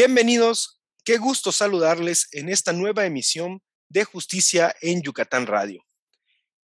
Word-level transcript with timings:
Bienvenidos, 0.00 0.80
qué 1.04 1.18
gusto 1.18 1.50
saludarles 1.50 2.28
en 2.30 2.48
esta 2.48 2.72
nueva 2.72 3.04
emisión 3.04 3.60
de 3.88 4.04
Justicia 4.04 4.72
en 4.80 5.02
Yucatán 5.02 5.44
Radio. 5.48 5.84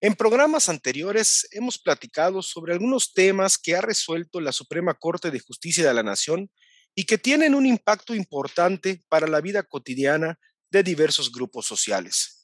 En 0.00 0.14
programas 0.14 0.68
anteriores 0.68 1.48
hemos 1.50 1.76
platicado 1.76 2.40
sobre 2.40 2.72
algunos 2.72 3.14
temas 3.14 3.58
que 3.58 3.74
ha 3.74 3.80
resuelto 3.80 4.40
la 4.40 4.52
Suprema 4.52 4.94
Corte 4.94 5.32
de 5.32 5.40
Justicia 5.40 5.84
de 5.84 5.92
la 5.92 6.04
Nación 6.04 6.52
y 6.94 7.02
que 7.02 7.18
tienen 7.18 7.56
un 7.56 7.66
impacto 7.66 8.14
importante 8.14 9.02
para 9.08 9.26
la 9.26 9.40
vida 9.40 9.64
cotidiana 9.64 10.38
de 10.70 10.84
diversos 10.84 11.32
grupos 11.32 11.66
sociales. 11.66 12.35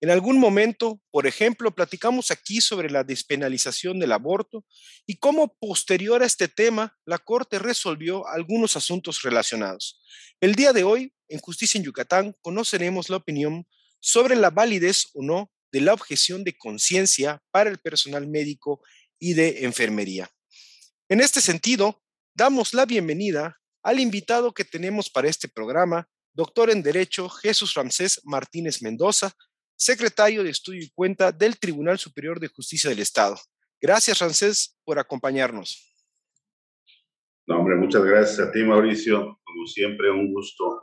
En 0.00 0.10
algún 0.10 0.38
momento, 0.38 1.00
por 1.10 1.26
ejemplo, 1.26 1.74
platicamos 1.74 2.30
aquí 2.30 2.60
sobre 2.60 2.88
la 2.88 3.02
despenalización 3.02 3.98
del 3.98 4.12
aborto 4.12 4.64
y 5.06 5.16
cómo 5.16 5.56
posterior 5.58 6.22
a 6.22 6.26
este 6.26 6.46
tema 6.46 6.96
la 7.04 7.18
Corte 7.18 7.58
resolvió 7.58 8.26
algunos 8.28 8.76
asuntos 8.76 9.22
relacionados. 9.22 10.00
El 10.40 10.54
día 10.54 10.72
de 10.72 10.84
hoy, 10.84 11.12
en 11.28 11.40
Justicia 11.40 11.78
en 11.78 11.84
Yucatán, 11.84 12.36
conoceremos 12.42 13.08
la 13.08 13.16
opinión 13.16 13.66
sobre 13.98 14.36
la 14.36 14.50
validez 14.50 15.08
o 15.14 15.22
no 15.22 15.50
de 15.72 15.80
la 15.80 15.94
objeción 15.94 16.44
de 16.44 16.56
conciencia 16.56 17.42
para 17.50 17.68
el 17.68 17.78
personal 17.78 18.28
médico 18.28 18.80
y 19.18 19.34
de 19.34 19.64
enfermería. 19.64 20.30
En 21.08 21.20
este 21.20 21.40
sentido, 21.40 22.02
damos 22.34 22.72
la 22.72 22.86
bienvenida 22.86 23.58
al 23.82 23.98
invitado 23.98 24.52
que 24.52 24.64
tenemos 24.64 25.10
para 25.10 25.28
este 25.28 25.48
programa, 25.48 26.08
doctor 26.34 26.70
en 26.70 26.82
Derecho 26.82 27.28
Jesús 27.28 27.74
Ramsés 27.74 28.20
Martínez 28.24 28.80
Mendoza, 28.80 29.34
secretario 29.78 30.42
de 30.42 30.50
Estudio 30.50 30.82
y 30.82 30.90
Cuenta 30.90 31.30
del 31.32 31.58
Tribunal 31.58 31.98
Superior 31.98 32.40
de 32.40 32.48
Justicia 32.48 32.90
del 32.90 32.98
Estado. 32.98 33.38
Gracias, 33.80 34.18
Ramsés, 34.18 34.76
por 34.84 34.98
acompañarnos. 34.98 35.94
No, 37.46 37.60
hombre, 37.60 37.76
muchas 37.76 38.02
gracias 38.02 38.40
a 38.40 38.52
ti, 38.52 38.62
Mauricio. 38.64 39.40
Como 39.42 39.66
siempre, 39.66 40.10
un 40.10 40.32
gusto. 40.34 40.82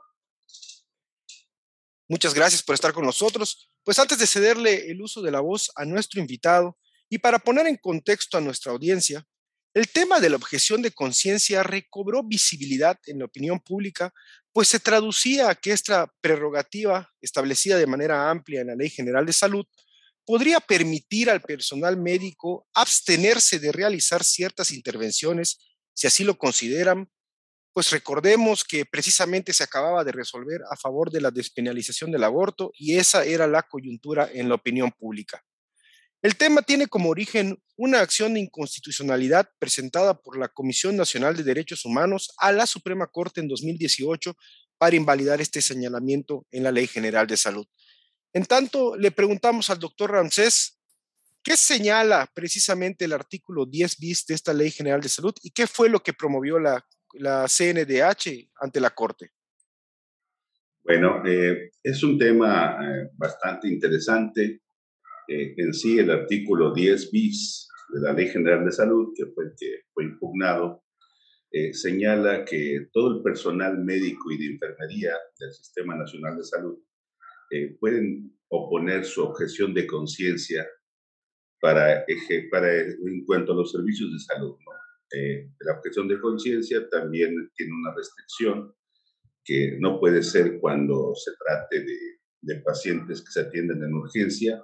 Muchas 2.07 2.33
gracias 2.33 2.63
por 2.63 2.73
estar 2.73 2.93
con 2.93 3.05
nosotros. 3.05 3.69
Pues 3.83 3.99
antes 3.99 4.17
de 4.17 4.25
cederle 4.25 4.89
el 4.89 5.02
uso 5.02 5.21
de 5.21 5.31
la 5.31 5.41
voz 5.41 5.71
a 5.75 5.85
nuestro 5.85 6.19
invitado 6.19 6.77
y 7.09 7.19
para 7.19 7.37
poner 7.37 7.67
en 7.67 7.77
contexto 7.77 8.37
a 8.37 8.41
nuestra 8.41 8.71
audiencia, 8.71 9.27
el 9.75 9.89
tema 9.89 10.21
de 10.21 10.29
la 10.29 10.37
objeción 10.37 10.81
de 10.81 10.91
conciencia 10.91 11.61
recobró 11.61 12.23
visibilidad 12.23 12.97
en 13.07 13.19
la 13.19 13.25
opinión 13.25 13.59
pública, 13.59 14.13
pues 14.53 14.69
se 14.69 14.79
traducía 14.79 15.53
que 15.53 15.73
esta 15.73 16.09
prerrogativa, 16.21 17.11
establecida 17.19 17.77
de 17.77 17.85
manera 17.85 18.29
amplia 18.29 18.61
en 18.61 18.67
la 18.67 18.75
Ley 18.75 18.89
General 18.89 19.25
de 19.25 19.33
Salud, 19.33 19.65
podría 20.25 20.61
permitir 20.61 21.29
al 21.29 21.41
personal 21.41 21.97
médico 21.97 22.65
abstenerse 22.73 23.59
de 23.59 23.73
realizar 23.73 24.23
ciertas 24.23 24.71
intervenciones 24.71 25.59
si 25.93 26.07
así 26.07 26.23
lo 26.23 26.37
consideran, 26.37 27.09
pues 27.73 27.91
recordemos 27.91 28.63
que 28.63 28.85
precisamente 28.85 29.51
se 29.51 29.63
acababa 29.63 30.05
de 30.05 30.13
resolver 30.13 30.61
a 30.71 30.77
favor 30.77 31.11
de 31.11 31.19
la 31.19 31.31
despenalización 31.31 32.11
del 32.11 32.23
aborto 32.23 32.71
y 32.77 32.95
esa 32.95 33.25
era 33.25 33.45
la 33.45 33.63
coyuntura 33.63 34.29
en 34.33 34.47
la 34.47 34.55
opinión 34.55 34.91
pública. 34.91 35.43
El 36.25 36.37
tema 36.37 36.63
tiene 36.63 36.87
como 36.87 37.09
origen 37.09 37.55
una 37.75 38.01
acción 38.01 38.33
de 38.33 38.39
inconstitucionalidad 38.39 39.47
presentada 39.59 40.19
por 40.19 40.39
la 40.39 40.47
Comisión 40.47 40.97
Nacional 40.97 41.37
de 41.37 41.43
Derechos 41.43 41.85
Humanos 41.85 42.33
a 42.39 42.51
la 42.51 42.65
Suprema 42.65 43.05
Corte 43.05 43.41
en 43.41 43.47
2018 43.47 44.35
para 44.79 44.95
invalidar 44.95 45.39
este 45.39 45.61
señalamiento 45.61 46.47
en 46.49 46.63
la 46.63 46.71
Ley 46.71 46.87
General 46.87 47.27
de 47.27 47.37
Salud. 47.37 47.67
En 48.33 48.43
tanto, 48.45 48.97
le 48.97 49.11
preguntamos 49.11 49.69
al 49.69 49.77
doctor 49.77 50.13
Ramsés 50.13 50.79
¿Qué 51.43 51.55
señala 51.55 52.27
precisamente 52.33 53.05
el 53.05 53.13
artículo 53.13 53.67
10 53.67 53.99
bis 53.99 54.25
de 54.25 54.33
esta 54.33 54.51
Ley 54.51 54.71
General 54.71 55.02
de 55.02 55.09
Salud 55.09 55.35
y 55.43 55.52
qué 55.52 55.67
fue 55.67 55.89
lo 55.89 55.99
que 55.99 56.14
promovió 56.14 56.58
la, 56.58 56.83
la 57.14 57.45
CNDH 57.47 58.49
ante 58.61 58.80
la 58.80 58.89
Corte? 58.89 59.30
Bueno, 60.83 61.21
eh, 61.23 61.69
es 61.83 62.02
un 62.02 62.17
tema 62.17 62.80
eh, 62.81 63.11
bastante 63.14 63.67
interesante. 63.67 64.64
Eh, 65.27 65.53
en 65.58 65.73
sí, 65.73 65.99
el 65.99 66.11
artículo 66.11 66.73
10 66.73 67.11
bis 67.11 67.67
de 67.89 68.02
la 68.02 68.13
Ley 68.13 68.27
General 68.27 68.65
de 68.65 68.71
Salud, 68.71 69.13
que 69.15 69.25
fue 69.27 69.45
que 69.58 69.81
fue 69.93 70.05
impugnado, 70.05 70.83
señala 71.71 72.43
que 72.43 72.89
todo 72.91 73.15
el 73.15 73.23
personal 73.23 73.77
médico 73.77 74.30
y 74.30 74.37
de 74.37 74.47
enfermería 74.47 75.14
del 75.39 75.53
Sistema 75.53 75.95
Nacional 75.95 76.35
de 76.35 76.43
Salud 76.43 76.77
pueden 77.80 78.35
oponer 78.49 79.05
su 79.05 79.23
objeción 79.23 79.73
de 79.73 79.87
conciencia 79.87 80.67
para, 81.61 82.05
para, 82.52 82.81
en 82.81 83.25
cuanto 83.25 83.53
a 83.53 83.55
los 83.55 83.71
servicios 83.71 84.11
de 84.11 84.19
salud. 84.19 84.55
Eh, 85.11 85.49
la 85.59 85.73
objeción 85.77 86.08
de 86.08 86.19
conciencia 86.19 86.87
también 86.89 87.49
tiene 87.55 87.73
una 87.73 87.93
restricción 87.95 88.73
que 89.43 89.77
no 89.80 89.99
puede 89.99 90.23
ser 90.23 90.59
cuando 90.59 91.14
se 91.15 91.31
trate 91.43 91.81
de, 91.81 91.97
de, 92.41 92.61
pacientes 92.61 93.21
que 93.21 93.31
se 93.31 93.41
atienden 93.41 93.83
en 93.83 93.93
urgencia 93.93 94.64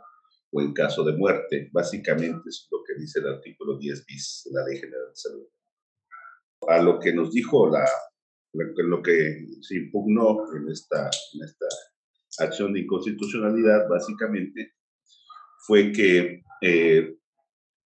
o 0.52 0.62
en 0.62 0.74
caso 0.74 1.04
de 1.04 1.14
muerte. 1.14 1.70
Básicamente 1.72 2.50
es 2.50 2.68
lo 2.72 2.84
que 2.84 3.00
dice 3.00 3.20
el 3.20 3.28
artículo 3.28 3.78
10 3.78 4.06
bis 4.06 4.44
de 4.46 4.60
la 4.60 4.66
Ley 4.66 4.80
General 4.80 5.10
de 5.10 5.16
Salud. 5.16 5.48
A 6.68 6.82
lo 6.82 7.00
que 7.00 7.14
nos 7.14 7.32
dijo 7.32 7.70
la, 7.70 7.86
lo 8.54 9.02
que 9.02 9.46
se 9.62 9.78
impugnó 9.78 10.54
en 10.56 10.70
esta, 10.70 11.10
en 11.34 11.44
esta 11.44 11.66
acción 12.40 12.74
de 12.74 12.82
inconstitucionalidad, 12.82 13.88
básicamente, 13.90 14.74
fue 15.66 15.92
que 15.92 16.44
eh, 16.62 17.16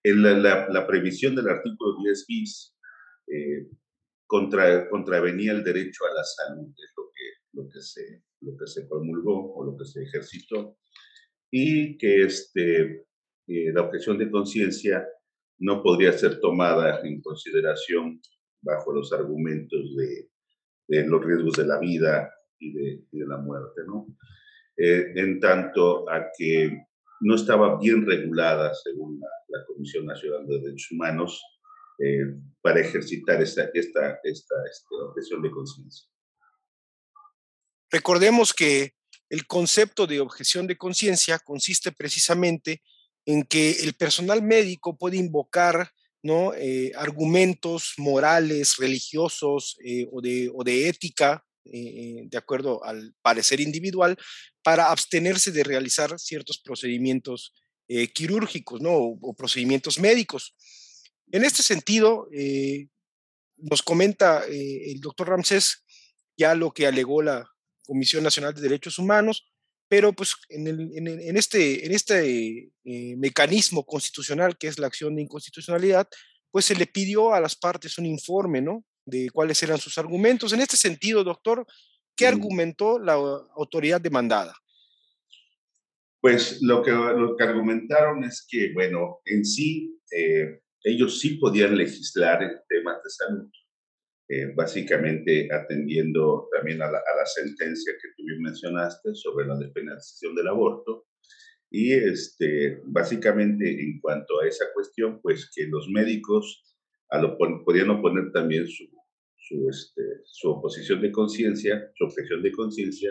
la, 0.04 0.68
la, 0.68 0.86
previsión 0.86 1.34
del 1.34 1.48
artículo 1.48 1.96
10 2.02 2.26
bis 2.26 2.76
eh, 3.26 3.68
contra, 4.26 4.88
contravenía 4.88 5.52
el 5.52 5.64
derecho 5.64 6.04
a 6.04 6.14
la 6.14 6.24
salud, 6.24 6.68
es 6.70 6.92
lo 6.96 7.04
que, 7.10 7.62
lo, 7.62 7.68
que 7.68 7.80
se, 7.80 8.22
lo 8.40 8.56
que 8.56 8.66
se 8.66 8.86
promulgó 8.86 9.54
o 9.54 9.64
lo 9.64 9.76
que 9.76 9.84
se 9.84 10.02
ejercitó, 10.02 10.78
y 11.56 11.96
que 11.98 12.24
este, 12.24 13.06
eh, 13.46 13.72
la 13.72 13.82
objeción 13.82 14.18
de 14.18 14.28
conciencia 14.28 15.06
no 15.60 15.84
podría 15.84 16.12
ser 16.12 16.40
tomada 16.40 17.00
en 17.04 17.22
consideración 17.22 18.20
bajo 18.60 18.92
los 18.92 19.12
argumentos 19.12 19.94
de, 19.94 20.30
de 20.88 21.06
los 21.06 21.24
riesgos 21.24 21.56
de 21.56 21.66
la 21.66 21.78
vida 21.78 22.28
y 22.58 22.72
de, 22.72 23.04
y 23.12 23.18
de 23.20 23.26
la 23.26 23.36
muerte, 23.36 23.82
¿no? 23.86 24.06
en 24.76 25.38
tanto 25.38 26.10
a 26.10 26.32
que 26.36 26.76
no 27.20 27.36
estaba 27.36 27.78
bien 27.78 28.04
regulada, 28.04 28.74
según 28.74 29.20
la, 29.20 29.64
Comisión 29.68 30.06
Nacional 30.06 30.44
de 30.48 30.58
Derechos 30.58 30.90
Humanos, 30.90 31.40
eh, 32.00 32.24
para 32.60 32.80
ejercitar 32.80 33.40
esta, 33.40 33.70
esta, 33.72 34.18
esta, 34.24 34.54
objeción 35.08 35.40
de 35.42 35.50
conciencia. 35.52 36.10
Recordemos 37.92 38.52
que 38.52 38.94
el 39.30 39.46
concepto 39.46 40.06
de 40.06 40.20
objeción 40.20 40.66
de 40.66 40.76
conciencia 40.76 41.38
consiste 41.38 41.92
precisamente 41.92 42.82
en 43.26 43.42
que 43.44 43.70
el 43.82 43.94
personal 43.94 44.42
médico 44.42 44.96
puede 44.96 45.16
invocar 45.16 45.90
¿no? 46.22 46.54
Eh, 46.54 46.92
argumentos 46.96 47.94
morales, 47.98 48.76
religiosos 48.78 49.76
eh, 49.84 50.06
o, 50.10 50.20
de, 50.20 50.50
o, 50.54 50.64
de, 50.64 50.88
ética, 50.88 51.44
de 51.64 52.36
acuerdo 52.36 52.84
al 52.84 53.14
parecer 53.22 53.60
individual, 53.60 54.18
para 54.62 54.90
abstenerse 54.90 55.52
de 55.52 55.64
realizar 55.64 56.18
ciertos 56.18 56.58
procedimientos 56.58 57.54
eh, 57.86 58.08
quirúrgicos 58.08 58.80
¿no? 58.80 58.94
O, 58.94 59.34
procedimientos 59.34 59.98
médicos. 59.98 60.54
En 61.30 61.44
este 61.44 61.62
sentido, 61.62 62.28
eh, 62.32 62.88
nos 63.58 63.82
comenta 63.82 64.44
eh, 64.46 64.90
el 64.90 65.00
doctor 65.00 65.28
Ramsés 65.28 65.84
ya 66.36 66.54
lo 66.54 66.72
que 66.72 66.86
alegó 66.86 67.20
la 67.22 67.46
Comisión 67.84 68.24
Nacional 68.24 68.54
de 68.54 68.62
Derechos 68.62 68.98
Humanos, 68.98 69.46
pero 69.88 70.12
pues 70.12 70.34
en, 70.48 70.66
en 70.66 71.36
este, 71.36 71.86
en 71.86 71.92
este 71.92 72.72
mecanismo 72.84 73.84
constitucional 73.84 74.56
que 74.56 74.68
es 74.68 74.78
la 74.78 74.86
acción 74.86 75.14
de 75.14 75.22
inconstitucionalidad, 75.22 76.08
pues 76.50 76.64
se 76.64 76.74
le 76.74 76.86
pidió 76.86 77.34
a 77.34 77.40
las 77.40 77.54
partes 77.54 77.98
un 77.98 78.06
informe, 78.06 78.60
¿no? 78.60 78.84
De 79.04 79.28
cuáles 79.30 79.62
eran 79.62 79.78
sus 79.78 79.98
argumentos. 79.98 80.52
En 80.52 80.60
este 80.60 80.76
sentido, 80.76 81.22
doctor, 81.22 81.66
¿Qué 82.16 82.26
argumentó 82.26 82.98
la 82.98 83.14
autoridad 83.14 84.00
demandada? 84.00 84.54
Pues 86.20 86.62
lo 86.62 86.82
que, 86.82 86.92
lo 86.92 87.36
que 87.36 87.44
argumentaron 87.44 88.24
es 88.24 88.46
que, 88.48 88.72
bueno, 88.72 89.20
en 89.24 89.44
sí, 89.44 90.00
eh, 90.10 90.60
ellos 90.82 91.20
sí 91.20 91.36
podían 91.36 91.76
legislar 91.76 92.42
en 92.42 92.52
temas 92.68 93.02
de 93.02 93.10
salud, 93.10 93.50
eh, 94.28 94.52
básicamente 94.54 95.48
atendiendo 95.52 96.48
también 96.54 96.80
a 96.82 96.90
la, 96.90 97.00
sentencia 97.26 97.94
que 98.00 98.08
tú 98.16 98.24
bien 98.24 98.42
mencionaste 98.42 99.14
sobre 99.14 99.46
la 99.46 99.56
despenalización 99.56 100.34
del 100.34 100.48
aborto. 100.48 101.06
Y 101.70 101.92
este, 101.92 102.80
básicamente 102.84 103.68
en 103.68 103.98
cuanto 104.00 104.40
a 104.40 104.46
esa 104.46 104.66
cuestión, 104.74 105.20
pues 105.22 105.50
que 105.54 105.66
los 105.66 105.88
médicos 105.88 106.76
a 107.10 107.18
lo, 107.20 107.36
podían 107.36 107.90
oponer 107.90 108.30
también 108.32 108.66
su, 108.68 108.84
su, 109.36 109.68
este, 109.68 110.02
su 110.24 110.50
oposición 110.50 111.00
de 111.00 111.12
conciencia, 111.12 111.90
su 111.94 112.04
objeción 112.04 112.42
de 112.42 112.52
conciencia, 112.52 113.10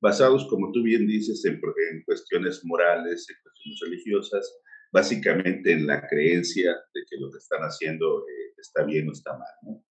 basados, 0.00 0.46
como 0.48 0.70
tú 0.72 0.82
bien 0.82 1.06
dices, 1.06 1.44
en, 1.46 1.60
cuestiones 2.04 2.60
morales, 2.64 3.26
en 3.30 3.36
cuestiones 3.42 3.80
religiosas, 3.80 4.60
básicamente 4.92 5.72
en 5.72 5.86
la 5.86 6.06
creencia 6.06 6.72
de 6.94 7.00
que 7.08 7.16
lo 7.18 7.30
que 7.30 7.38
están 7.38 7.62
haciendo 7.62 8.20
eh, 8.20 8.54
está 8.58 8.84
bien 8.84 9.08
o 9.08 9.12
está 9.12 9.32
mal. 9.32 9.82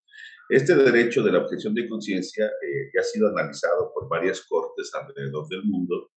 Este 0.48 0.74
derecho 0.74 1.22
de 1.22 1.32
la 1.32 1.38
objeción 1.38 1.74
de 1.74 1.88
conciencia 1.88 2.46
eh, 2.46 2.90
ya 2.94 3.00
ha 3.00 3.04
sido 3.04 3.28
analizado 3.28 3.92
por 3.94 4.08
varias 4.08 4.42
cortes 4.42 4.90
alrededor 4.94 5.48
del 5.48 5.64
mundo, 5.64 6.10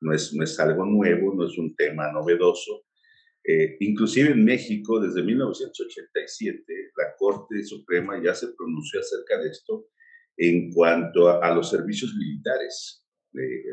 no 0.00 0.12
es, 0.12 0.32
no 0.34 0.44
es 0.44 0.58
algo 0.60 0.84
nuevo, 0.84 1.34
no 1.34 1.46
es 1.46 1.56
un 1.58 1.74
tema 1.74 2.12
novedoso. 2.12 2.84
Eh, 3.44 3.76
inclusive 3.80 4.30
en 4.30 4.44
México, 4.44 5.00
desde 5.00 5.22
1987, 5.22 6.62
la 6.96 7.14
Corte 7.16 7.64
Suprema 7.64 8.22
ya 8.22 8.34
se 8.34 8.48
pronunció 8.48 9.00
acerca 9.00 9.38
de 9.40 9.50
esto 9.50 9.88
en 10.36 10.70
cuanto 10.72 11.28
a, 11.28 11.54
los 11.54 11.70
servicios 11.70 12.14
militares. 12.14 13.04
Eh, 13.34 13.64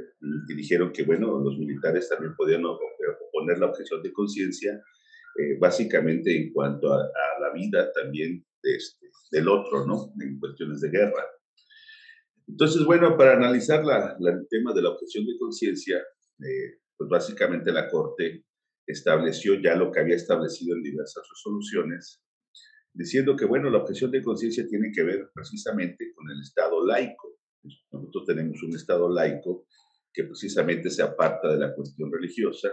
y 0.50 0.56
dijeron 0.56 0.92
que, 0.92 1.04
bueno, 1.04 1.40
los 1.40 1.57
militares 1.57 2.10
también 2.10 2.36
podían 2.36 2.63
oponer 2.66 3.60
la 3.60 3.68
objeción 3.68 4.02
de 4.02 4.12
conciencia, 4.13 4.81
eh, 5.38 5.57
básicamente 5.60 6.36
en 6.36 6.52
cuanto 6.52 6.94
a, 6.94 7.10
la 7.40 7.52
vida 7.54 7.92
también 7.92 8.44
de 8.63 8.75
este, 8.75 9.05
del 9.31 9.48
otro, 9.48 9.86
¿no? 9.86 10.13
En 10.22 10.39
cuestiones 10.39 10.81
de 10.81 10.89
guerra. 10.89 11.25
Entonces, 12.48 12.86
bueno, 12.86 13.18
para 13.18 13.33
analizar 13.33 13.83
la, 13.83 14.16
el 14.19 14.48
tema 14.50 14.74
de 14.74 14.81
la 14.81 14.89
objeción 14.89 15.25
de 15.25 15.38
conciencia, 15.39 15.98
eh, 15.98 16.80
pues 16.98 17.10
básicamente 17.10 17.72
la 17.72 17.89
Corte 17.89 18.45
estableció 18.88 19.60
ya 19.60 19.75
lo 19.75 19.92
que 19.92 20.00
había 20.00 20.16
establecido 20.16 20.75
en 20.75 20.83
diversas 20.83 21.24
resoluciones, 21.30 22.22
diciendo 22.94 23.36
que, 23.36 23.45
bueno, 23.45 23.69
la 23.69 23.80
objeción 23.80 24.12
de 24.12 24.22
conciencia 24.22 24.68
tiene 24.68 24.92
que 24.94 25.04
ver 25.04 25.30
precisamente 25.33 26.13
con 26.13 26.30
el 26.30 26.39
Estado 26.39 26.86
laico. 26.86 27.39
Nosotros 27.92 28.25
tenemos 28.25 28.62
un 28.62 28.75
Estado 28.75 29.10
laico 29.10 29.68
que 30.13 30.24
precisamente 30.24 30.89
se 30.89 31.01
aparta 31.01 31.51
de 31.51 31.60
la 31.60 31.74
cuestión 31.74 32.12
religiosa 32.12 32.69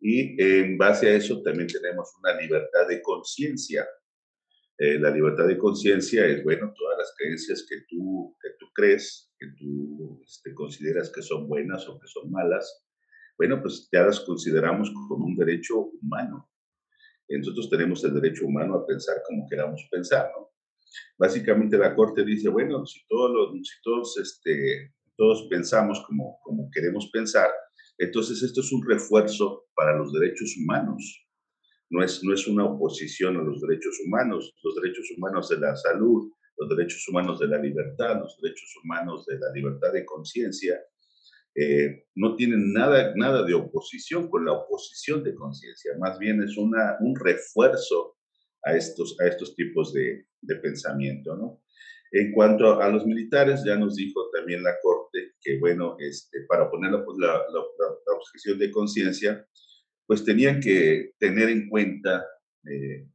y 0.00 0.40
en 0.42 0.78
base 0.78 1.08
a 1.08 1.14
eso 1.16 1.42
también 1.42 1.66
tenemos 1.66 2.08
una 2.18 2.40
libertad 2.40 2.86
de 2.88 3.02
conciencia. 3.02 3.86
Eh, 4.82 4.98
la 4.98 5.10
libertad 5.10 5.46
de 5.46 5.58
conciencia 5.58 6.24
es, 6.24 6.42
bueno, 6.42 6.72
todas 6.74 6.96
las 6.96 7.12
creencias 7.14 7.66
que 7.68 7.82
tú, 7.86 8.34
que 8.40 8.48
tú 8.58 8.64
crees, 8.72 9.30
que 9.38 9.48
tú 9.58 10.22
este, 10.24 10.54
consideras 10.54 11.12
que 11.14 11.20
son 11.20 11.46
buenas 11.46 11.86
o 11.86 12.00
que 12.00 12.06
son 12.06 12.30
malas, 12.30 12.82
bueno, 13.36 13.60
pues 13.60 13.90
ya 13.92 14.04
las 14.04 14.20
consideramos 14.20 14.90
como 15.06 15.26
un 15.26 15.36
derecho 15.36 15.90
humano. 16.00 16.50
Nosotros 17.28 17.68
tenemos 17.68 18.02
el 18.04 18.14
derecho 18.14 18.46
humano 18.46 18.74
a 18.74 18.86
pensar 18.86 19.16
como 19.28 19.46
queramos 19.46 19.86
pensar, 19.90 20.30
¿no? 20.34 20.48
Básicamente 21.18 21.76
la 21.76 21.94
Corte 21.94 22.24
dice, 22.24 22.48
bueno, 22.48 22.86
si 22.86 23.06
todos, 23.06 23.52
si 23.62 23.82
todos, 23.82 24.16
este, 24.16 24.94
todos 25.14 25.46
pensamos 25.50 26.02
como, 26.06 26.38
como 26.42 26.70
queremos 26.72 27.10
pensar, 27.12 27.50
entonces 27.98 28.42
esto 28.42 28.62
es 28.62 28.72
un 28.72 28.82
refuerzo 28.88 29.66
para 29.74 29.94
los 29.94 30.10
derechos 30.10 30.56
humanos. 30.56 31.29
No 31.90 32.02
es, 32.02 32.22
no 32.22 32.32
es 32.32 32.46
una 32.46 32.64
oposición 32.64 33.36
a 33.36 33.42
los 33.42 33.60
derechos 33.60 33.98
humanos. 34.06 34.54
Los 34.62 34.74
derechos 34.76 35.10
humanos 35.16 35.48
de 35.48 35.58
la 35.58 35.74
salud, 35.76 36.30
los 36.56 36.68
derechos 36.68 37.06
humanos 37.08 37.40
de 37.40 37.48
la 37.48 37.58
libertad, 37.58 38.20
los 38.20 38.38
derechos 38.40 38.70
humanos 38.82 39.26
de 39.26 39.38
la 39.38 39.52
libertad 39.52 39.92
de 39.92 40.04
conciencia, 40.04 40.80
eh, 41.54 42.04
no 42.14 42.36
tienen 42.36 42.72
nada, 42.72 43.12
nada 43.16 43.44
de 43.44 43.54
oposición 43.54 44.28
con 44.28 44.44
la 44.44 44.52
oposición 44.52 45.24
de 45.24 45.34
conciencia, 45.34 45.92
más 45.98 46.16
bien 46.18 46.40
es 46.42 46.56
una, 46.56 46.96
un 47.00 47.16
refuerzo 47.16 48.16
a 48.62 48.76
estos, 48.76 49.18
a 49.20 49.26
estos 49.26 49.56
tipos 49.56 49.92
de, 49.92 50.26
de 50.42 50.56
pensamiento. 50.56 51.34
¿no? 51.36 51.62
En 52.12 52.32
cuanto 52.32 52.80
a 52.80 52.88
los 52.88 53.04
militares, 53.06 53.62
ya 53.64 53.76
nos 53.76 53.96
dijo 53.96 54.30
también 54.30 54.62
la 54.62 54.74
Corte 54.82 55.32
que, 55.40 55.58
bueno, 55.58 55.96
este, 55.98 56.42
para 56.48 56.70
poner 56.70 56.92
la, 56.92 56.98
la, 56.98 57.34
la, 57.48 58.58
de 58.58 58.70
conciencia, 58.70 59.46
pues 60.10 60.24
tenían 60.24 60.58
que 60.58 61.12
tener 61.20 61.48
en 61.50 61.68
cuenta 61.68 62.26
eh, 62.68 63.06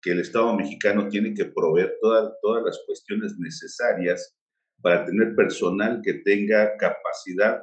que 0.00 0.12
el 0.12 0.20
Estado 0.20 0.56
mexicano 0.56 1.06
tiene 1.06 1.34
que 1.34 1.44
proveer 1.44 1.98
todas 2.00 2.32
todas 2.40 2.64
las 2.64 2.80
cuestiones 2.86 3.38
necesarias 3.38 4.38
para 4.80 5.04
tener 5.04 5.36
personal 5.36 6.00
que 6.02 6.14
tenga 6.14 6.78
capacidad 6.78 7.60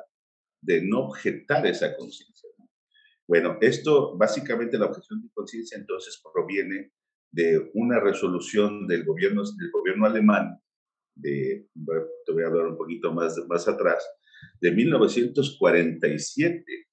de 0.62 0.84
no 0.84 1.08
objetar 1.08 1.66
esa 1.66 1.98
conciencia. 1.98 2.52
Bueno, 3.28 3.58
esto 3.62 4.16
básicamente 4.16 4.78
la 4.78 4.86
objeción 4.86 5.24
de 5.24 5.30
conciencia 5.34 5.76
entonces 5.76 6.22
proviene 6.32 6.92
de 7.32 7.72
una 7.74 8.00
resolución 8.00 8.86
del 8.86 9.06
gobierno, 9.06 9.42
del 9.58 9.72
gobierno 9.72 10.06
alemán, 10.06 10.62
de, 11.16 11.68
te 12.28 12.32
voy 12.32 12.44
a 12.44 12.46
hablar 12.46 12.68
un 12.68 12.78
poquito 12.78 13.12
más, 13.12 13.44
más 13.50 13.68
atrás, 13.68 14.08
de 14.62 14.72
1947, 14.72 16.87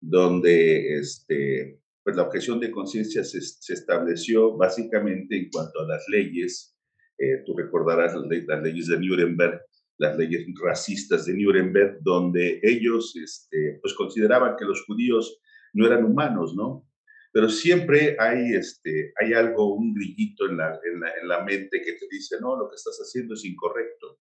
donde 0.00 0.98
este, 0.98 1.80
pues 2.02 2.16
la 2.16 2.22
objeción 2.22 2.60
de 2.60 2.70
conciencia 2.70 3.22
se, 3.22 3.40
se, 3.40 3.74
estableció 3.74 4.56
básicamente 4.56 5.36
en 5.36 5.50
cuanto 5.50 5.80
a 5.80 5.86
las 5.86 6.04
leyes. 6.08 6.76
Eh, 7.18 7.42
tú 7.44 7.56
recordarás 7.56 8.14
las, 8.14 8.62
leyes 8.62 8.86
de 8.88 8.98
Nuremberg, 8.98 9.60
las 9.98 10.16
leyes 10.16 10.46
racistas 10.62 11.26
de 11.26 11.34
Nuremberg, 11.34 11.98
donde 12.00 12.60
ellos 12.62 13.14
este, 13.22 13.78
pues 13.82 13.94
consideraban 13.94 14.56
que 14.56 14.64
los 14.64 14.84
judíos 14.86 15.40
no 15.74 15.86
eran 15.86 16.04
humanos, 16.04 16.54
¿no? 16.56 16.86
Pero 17.32 17.48
siempre 17.48 18.16
hay, 18.18 18.54
este, 18.54 19.12
hay 19.20 19.34
algo, 19.34 19.74
un 19.74 19.94
grillito 19.94 20.48
en 20.48 20.56
la, 20.56 20.80
en, 20.82 21.28
la, 21.28 21.44
mente 21.44 21.80
que 21.80 21.92
te 21.92 22.06
dice, 22.10 22.36
no, 22.40 22.56
lo 22.56 22.68
que 22.68 22.74
estás 22.74 22.98
haciendo 22.98 23.34
es 23.34 23.44
incorrecto. 23.44 24.18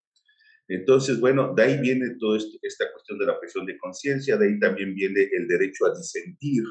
Entonces, 0.69 1.19
bueno, 1.19 1.53
de 1.55 1.63
ahí 1.63 1.77
viene 1.79 2.15
toda 2.19 2.37
esta 2.37 2.91
cuestión 2.93 3.19
de 3.19 3.25
la 3.25 3.39
presión 3.39 3.65
de 3.65 3.77
conciencia, 3.77 4.37
de 4.37 4.47
ahí 4.47 4.59
también 4.59 4.93
viene 4.93 5.27
el 5.31 5.47
derecho 5.47 5.87
a 5.87 5.97
disentir, 5.97 6.63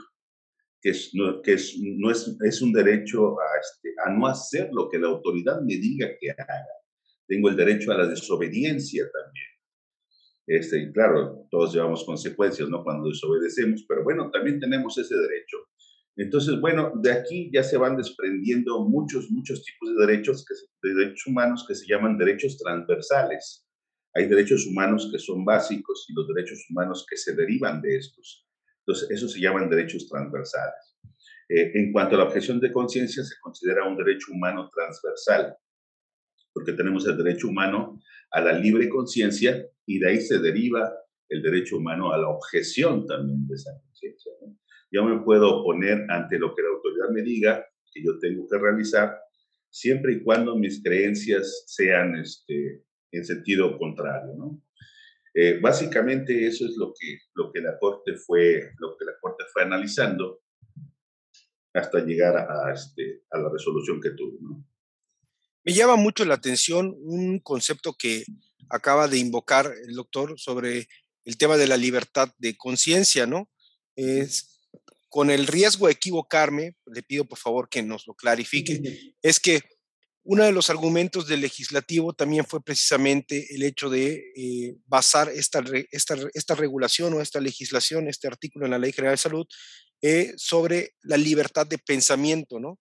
que, 0.81 0.91
es, 0.91 1.11
no, 1.15 1.43
que 1.43 1.55
es, 1.55 1.77
no 1.81 2.11
es, 2.11 2.37
es 2.45 2.63
un 2.63 2.73
derecho 2.73 3.39
a, 3.41 3.45
este, 3.61 3.95
a 4.07 4.11
no 4.11 4.27
hacer 4.27 4.71
lo 4.73 4.89
que 4.89 4.99
la 4.99 5.09
autoridad 5.09 5.61
me 5.61 5.75
diga 5.75 6.09
que 6.21 6.31
haga 6.31 6.79
tengo 7.29 7.51
el 7.51 7.57
derecho 7.57 7.93
a 7.93 7.99
la 7.99 8.07
desobediencia 8.07 9.05
también. 9.13 9.47
Este, 10.47 10.79
y 10.79 10.93
claro, 10.93 11.47
todos 11.51 11.75
llevamos 11.75 12.05
consecuencias, 12.05 12.69
¿no? 12.71 12.83
Cuando 12.83 13.09
desobedecemos, 13.09 13.85
pero 13.87 14.03
bueno, 14.03 14.31
también 14.31 14.59
tenemos 14.59 14.97
ese 14.97 15.15
derecho. 15.15 15.59
Entonces, 16.17 16.59
bueno, 16.59 16.91
de 17.03 17.13
aquí 17.13 17.51
ya 17.53 17.63
se 17.63 17.77
van 17.77 17.97
desprendiendo 17.97 18.83
muchos, 18.89 19.31
muchos 19.31 19.63
tipos 19.63 19.95
de 19.95 20.07
derechos, 20.07 20.45
que, 20.45 20.55
de 20.89 20.95
derechos 20.95 21.27
humanos 21.27 21.65
que 21.69 21.75
se 21.75 21.87
llaman 21.87 22.17
derechos 22.17 22.57
transversales. 22.57 23.68
Hay 24.19 24.27
derechos 24.27 24.67
humanos 24.67 25.09
que 25.13 25.19
son 25.19 25.45
básicos 25.45 26.07
y 26.09 26.13
los 26.13 26.27
derechos 26.27 26.67
humanos 26.69 27.07
que 27.09 27.17
se 27.17 27.37
derivan 27.37 27.81
de 27.81 27.99
estos. 27.99 28.45
Entonces, 28.81 29.11
esos 29.11 29.33
se 29.33 29.41
llaman 29.41 29.71
derechos 29.71 30.09
transversales. 30.09 30.99
Eh, 31.49 31.71
en 31.75 31.93
cuanto 31.93 32.17
a 32.17 32.19
la 32.19 32.25
objeción 32.25 32.59
de 32.59 32.73
conciencia, 32.73 33.23
se 33.23 33.37
considera 33.41 33.87
un 33.87 33.97
derecho 33.97 34.33
humano 34.33 34.69
transversal 34.75 35.57
porque 36.53 36.73
tenemos 36.73 37.07
el 37.07 37.17
derecho 37.17 37.47
humano 37.47 38.01
a 38.33 38.41
la 38.41 38.53
libre 38.53 38.89
conciencia 38.89 39.65
y 39.87 40.01
de 40.01 40.09
ahí 40.09 40.21
se 40.21 40.41
deriva 40.41 40.93
el 41.29 41.41
derecho 41.41 41.77
humano 41.77 42.13
a 42.13 42.19
la 42.19 42.29
objeción 42.29 43.07
también 43.07 43.47
de 43.47 43.55
esa 43.55 43.71
conciencia. 43.81 44.33
Yo 44.91 45.05
me 45.05 45.23
puedo 45.23 45.61
oponer 45.61 46.05
ante 46.11 46.37
lo 46.37 46.55
que 46.57 46.63
la 46.63 46.71
autoridad 46.71 47.11
me 47.11 47.23
diga 47.23 47.65
que 47.93 48.03
yo 48.03 48.19
tengo 48.19 48.49
que 48.49 48.59
realizar, 48.59 49.17
siempre 49.71 50.15
y 50.15 50.25
cuando 50.25 50.57
mis 50.57 50.83
creencias 50.83 51.65
sean 51.67 52.17
este, 52.17 52.83
en 53.13 53.25
sentido 53.25 53.79
contrario. 53.79 54.35
¿no? 54.37 54.63
Eh, 55.35 55.59
básicamente 55.61 56.47
eso 56.47 56.67
es 56.67 56.77
lo 56.77 56.93
que, 56.99 57.19
lo 57.35 57.53
que 57.53 57.61
la 57.61 57.79
Corte 57.79 58.15
fue, 58.15 58.73
lo 58.79 58.97
que 58.97 59.05
la 59.05 59.13
Corte 59.21 59.45
fue 59.53 59.63
analizando 59.63 60.43
hasta 61.75 62.05
llegar 62.05 62.37
a, 62.37 62.73
este, 62.73 63.23
a 63.31 63.39
la 63.39 63.49
resolución 63.51 64.01
que 64.01 64.11
tuvo. 64.11 64.39
¿no? 64.41 64.65
Me 65.65 65.75
llama 65.75 65.97
mucho 65.97 66.25
la 66.25 66.35
atención 66.35 66.95
un 66.99 67.41
concepto 67.41 67.95
que 67.99 68.25
acaba 68.71 69.09
de 69.09 69.19
invocar 69.19 69.73
el 69.87 69.95
doctor 69.95 70.39
sobre 70.39 70.89
el 71.25 71.37
tema 71.37 71.57
de 71.57 71.67
la 71.67 71.77
libertad 71.77 72.33
de 72.39 72.57
conciencia, 72.57 73.27
¿no? 73.27 73.51
Es, 73.95 74.61
con 75.09 75.31
el 75.31 75.47
riesgo 75.47 75.87
de 75.87 75.93
equivocarme, 75.93 76.77
le 76.87 77.03
pido 77.03 77.27
por 77.27 77.39
favor 77.39 77.69
que 77.69 77.83
nos 77.83 78.07
lo 78.07 78.15
clarifique, 78.15 79.15
es 79.23 79.41
que 79.41 79.61
uno 80.25 80.45
de 80.45 80.53
los 80.53 80.69
argumentos 80.69 81.27
del 81.27 81.41
legislativo 81.41 82.13
también 82.13 82.45
fue 82.45 82.63
precisamente 82.63 83.55
el 83.55 83.63
hecho 83.63 83.89
de 83.89 84.33
eh, 84.37 84.77
basar 84.87 85.29
esta, 85.31 85.63
esta, 85.91 86.17
esta, 86.35 86.55
regulación 86.55 87.15
o 87.15 87.21
esta 87.21 87.41
legislación, 87.41 88.09
este 88.09 88.27
artículo 88.27 88.67
en 88.67 88.73
la 88.73 88.79
Ley 88.79 88.93
General 88.93 89.15
de 89.15 89.19
Salud, 89.19 89.47
eh, 90.03 90.33
sobre 90.37 90.95
la 91.03 91.17
libertad 91.17 91.67
de 91.67 91.79
pensamiento, 91.79 92.61
¿no? 92.61 92.79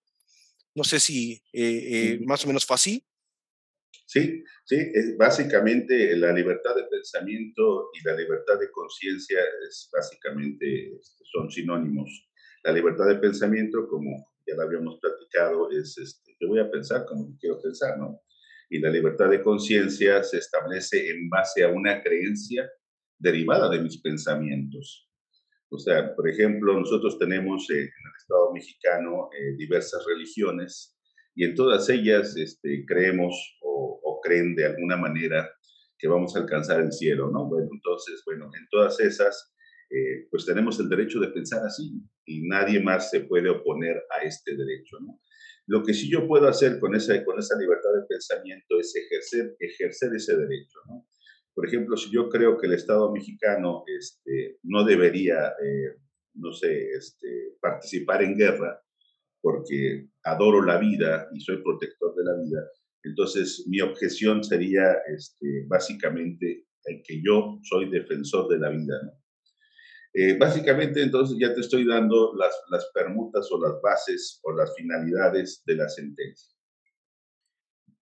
No 0.78 0.84
sé 0.84 1.00
si 1.00 1.42
eh, 1.52 2.12
eh, 2.12 2.20
más 2.24 2.44
o 2.44 2.46
menos 2.46 2.64
fue 2.64 2.76
así. 2.76 3.04
Sí, 4.06 4.44
sí, 4.64 4.76
es 4.94 5.16
básicamente 5.16 6.14
la 6.16 6.32
libertad 6.32 6.76
de 6.76 6.84
pensamiento 6.84 7.90
y 7.92 8.06
la 8.06 8.14
libertad 8.14 8.60
de 8.60 8.70
conciencia 8.70 9.40
es 9.68 9.88
básicamente 9.92 10.94
este, 10.94 11.24
son 11.32 11.50
sinónimos. 11.50 12.30
La 12.62 12.72
libertad 12.72 13.06
de 13.08 13.16
pensamiento, 13.16 13.88
como 13.88 14.32
ya 14.46 14.54
lo 14.54 14.62
habíamos 14.62 15.00
platicado, 15.00 15.70
es 15.72 15.98
este, 15.98 16.27
yo 16.40 16.48
voy 16.48 16.60
a 16.60 16.70
pensar 16.70 17.04
como 17.06 17.36
quiero 17.38 17.60
pensar, 17.60 17.98
¿no? 17.98 18.20
Y 18.70 18.78
la 18.80 18.90
libertad 18.90 19.30
de 19.30 19.42
conciencia 19.42 20.22
se 20.22 20.38
establece 20.38 21.10
en 21.10 21.28
base 21.28 21.64
a 21.64 21.68
una 21.68 22.02
creencia 22.02 22.70
derivada 23.18 23.68
de 23.70 23.80
mis 23.80 24.00
pensamientos. 24.00 25.08
O 25.70 25.78
sea, 25.78 26.14
por 26.14 26.28
ejemplo, 26.28 26.78
nosotros 26.78 27.18
tenemos 27.18 27.68
eh, 27.70 27.74
en 27.74 27.80
el 27.82 28.16
Estado 28.16 28.52
mexicano 28.52 29.28
eh, 29.32 29.56
diversas 29.56 30.04
religiones 30.06 30.96
y 31.34 31.44
en 31.44 31.54
todas 31.54 31.88
ellas 31.88 32.36
este, 32.36 32.84
creemos 32.86 33.58
o, 33.62 34.00
o, 34.02 34.20
creen 34.20 34.56
de 34.56 34.66
alguna 34.66 34.96
manera 34.96 35.48
que 35.98 36.08
vamos 36.08 36.34
a 36.34 36.40
alcanzar 36.40 36.80
el 36.80 36.92
cielo, 36.92 37.30
¿no? 37.30 37.46
Bueno, 37.46 37.68
entonces, 37.72 38.22
bueno, 38.24 38.50
en 38.58 38.66
todas 38.70 38.98
esas, 39.00 39.54
eh, 39.90 40.26
pues 40.30 40.46
tenemos 40.46 40.78
el 40.80 40.88
derecho 40.88 41.20
de 41.20 41.28
pensar 41.28 41.64
así 41.66 42.00
y 42.24 42.46
nadie 42.46 42.80
más 42.80 43.10
se 43.10 43.20
puede 43.20 43.50
oponer 43.50 44.02
a 44.10 44.24
este 44.24 44.56
derecho, 44.56 44.98
¿no? 45.00 45.20
Lo 45.68 45.82
que 45.82 45.92
sí 45.92 46.10
yo 46.10 46.26
puedo 46.26 46.48
hacer 46.48 46.80
con 46.80 46.94
esa, 46.94 47.22
con 47.24 47.38
esa 47.38 47.58
libertad 47.58 47.90
de 47.94 48.06
pensamiento 48.08 48.80
es 48.80 48.94
ejercer, 48.96 49.54
ejercer 49.60 50.14
ese 50.14 50.36
derecho, 50.36 50.78
¿no? 50.88 51.06
Por 51.54 51.66
ejemplo, 51.66 51.96
si 51.96 52.10
yo 52.10 52.28
creo 52.28 52.56
que 52.56 52.68
el 52.68 52.72
Estado 52.72 53.12
mexicano 53.12 53.84
este, 53.86 54.58
no 54.62 54.84
debería, 54.84 55.48
eh, 55.48 55.96
no 56.34 56.52
sé, 56.52 56.90
este, 56.90 57.56
participar 57.60 58.22
en 58.22 58.36
guerra 58.36 58.80
porque 59.40 60.08
adoro 60.24 60.64
la 60.64 60.78
vida 60.78 61.28
y 61.34 61.40
soy 61.40 61.62
protector 61.62 62.14
de 62.14 62.24
la 62.24 62.34
vida, 62.42 62.70
entonces 63.02 63.64
mi 63.68 63.80
objeción 63.80 64.42
sería 64.42 64.98
este, 65.14 65.64
básicamente 65.66 66.66
que 67.04 67.22
yo 67.22 67.58
soy 67.62 67.90
defensor 67.90 68.48
de 68.48 68.58
la 68.58 68.70
vida. 68.70 68.94
¿no? 69.02 69.12
Eh, 70.14 70.36
básicamente, 70.38 71.02
entonces 71.02 71.36
ya 71.40 71.54
te 71.54 71.60
estoy 71.60 71.86
dando 71.86 72.34
las, 72.34 72.54
las 72.70 72.86
permutas 72.94 73.46
o 73.50 73.60
las 73.60 73.80
bases 73.82 74.40
o 74.42 74.52
las 74.52 74.74
finalidades 74.74 75.62
de 75.64 75.74
la 75.76 75.88
sentencia. 75.88 76.54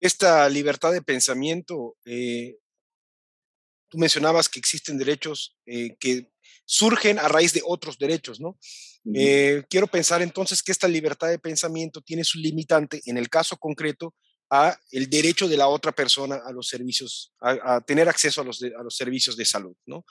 Esta 0.00 0.48
libertad 0.48 0.92
de 0.92 1.02
pensamiento 1.02 1.96
eh, 2.04 2.58
tú 3.88 3.98
mencionabas 3.98 4.48
que 4.48 4.58
existen 4.58 4.98
derechos 4.98 5.56
eh, 5.66 5.96
que 5.98 6.30
surgen 6.64 7.18
a 7.18 7.28
raíz 7.28 7.52
de 7.52 7.62
otros 7.64 7.98
derechos, 7.98 8.40
¿no? 8.40 8.58
Eh, 9.14 9.62
quiero 9.70 9.86
pensar 9.86 10.20
entonces 10.20 10.64
que 10.64 10.72
esta 10.72 10.88
libertad 10.88 11.28
de 11.28 11.38
pensamiento 11.38 12.00
tiene 12.00 12.24
su 12.24 12.38
limitante, 12.40 13.00
en 13.06 13.16
el 13.16 13.28
caso 13.28 13.56
concreto, 13.56 14.16
a 14.50 14.76
el 14.90 15.08
derecho 15.08 15.46
de 15.46 15.56
la 15.56 15.68
otra 15.68 15.92
persona 15.92 16.40
a 16.44 16.50
los 16.50 16.66
servicios, 16.66 17.32
a, 17.40 17.80
tener 17.82 18.08
acceso 18.08 18.40
a 18.40 18.44
los, 18.44 18.60
a 18.62 18.82
los 18.82 18.96
servicios 18.96 19.36
de 19.36 19.44
salud, 19.44 19.76
¿no? 19.86 20.04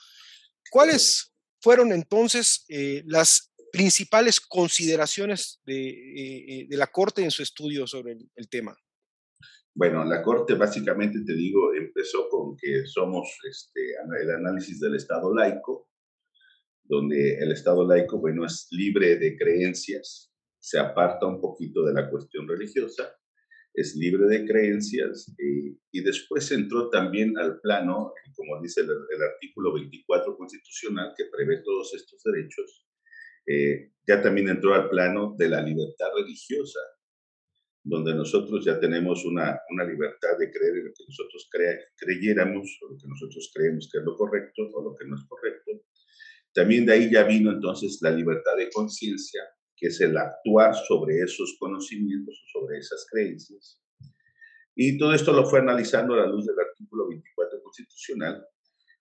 ¿Cuáles 0.70 1.30
fueron 1.60 1.92
entonces 1.92 2.64
eh, 2.68 3.02
las 3.06 3.52
principales 3.72 4.40
consideraciones 4.40 5.60
de, 5.66 6.66
de, 6.68 6.76
la 6.76 6.86
Corte 6.86 7.22
en 7.22 7.30
su 7.30 7.42
estudio 7.42 7.86
sobre 7.86 8.16
el 8.34 8.48
tema? 8.48 8.76
Bueno, 9.74 10.02
la 10.06 10.22
Corte 10.22 10.54
básicamente, 10.54 11.18
te 11.26 11.34
digo, 11.34 11.74
empezó 11.74 12.30
con 12.30 12.56
que 12.56 12.86
somos 12.86 13.28
este, 13.46 13.92
el 14.22 14.30
análisis 14.30 14.80
del 14.80 14.94
Estado 14.94 15.34
laico, 15.34 15.90
donde 16.84 17.38
el 17.38 17.52
Estado 17.52 17.86
laico, 17.86 18.18
bueno, 18.18 18.46
es 18.46 18.68
libre 18.70 19.16
de 19.16 19.36
creencias, 19.36 20.32
se 20.58 20.78
aparta 20.78 21.26
un 21.26 21.42
poquito 21.42 21.84
de 21.84 21.92
la 21.92 22.08
cuestión 22.08 22.48
religiosa, 22.48 23.16
es 23.76 23.94
libre 23.94 24.26
de 24.26 24.46
creencias 24.46 25.32
y, 25.38 25.78
y 25.92 26.02
después 26.02 26.50
entró 26.50 26.88
también 26.88 27.36
al 27.36 27.60
plano, 27.60 28.14
como 28.34 28.60
dice 28.62 28.80
el, 28.80 28.88
el, 28.90 29.22
artículo 29.22 29.74
24 29.74 30.34
constitucional, 30.34 31.12
que 31.16 31.26
prevé 31.26 31.62
todos 31.62 31.92
estos 31.94 32.22
derechos, 32.24 32.86
eh, 33.46 33.92
ya 34.08 34.22
también 34.22 34.48
entró 34.48 34.74
al 34.74 34.88
plano 34.88 35.34
de 35.38 35.50
la 35.50 35.60
libertad 35.60 36.08
religiosa, 36.16 36.80
donde 37.84 38.14
nosotros 38.14 38.64
ya 38.64 38.80
tenemos 38.80 39.24
una, 39.26 39.60
una 39.70 39.84
libertad 39.84 40.38
de 40.38 40.50
creer 40.50 40.76
en 40.78 40.86
lo 40.86 40.92
que 40.92 41.04
nosotros 41.06 41.48
creyéramos, 41.96 42.78
o 42.82 42.92
lo 42.92 42.96
que 42.98 43.06
nosotros 43.06 43.50
creemos 43.54 43.88
que 43.92 43.98
es 43.98 44.04
lo 44.04 44.16
correcto 44.16 44.62
o 44.72 44.82
lo 44.82 44.96
que 44.96 45.06
no 45.06 45.16
es 45.16 45.24
correcto. 45.28 45.84
También 46.52 46.86
de 46.86 46.94
ahí 46.94 47.10
ya 47.12 47.24
vino 47.24 47.52
entonces 47.52 47.98
la 48.00 48.10
libertad 48.10 48.56
de 48.56 48.70
conciencia, 48.70 49.42
que 49.76 49.88
es 49.88 50.00
el 50.00 50.16
actuar 50.16 50.74
sobre 50.74 51.20
esos 51.20 51.56
conocimientos 51.58 52.34
o 52.34 52.60
sobre 52.60 52.78
esas 52.78 53.06
creencias. 53.10 53.80
Y 54.74 54.98
todo 54.98 55.14
esto 55.14 55.32
lo 55.32 55.46
fue 55.46 55.60
analizando 55.60 56.14
a 56.14 56.18
la 56.18 56.26
luz 56.26 56.46
del 56.46 56.58
artículo 56.58 57.08
24 57.08 57.62
constitucional 57.62 58.46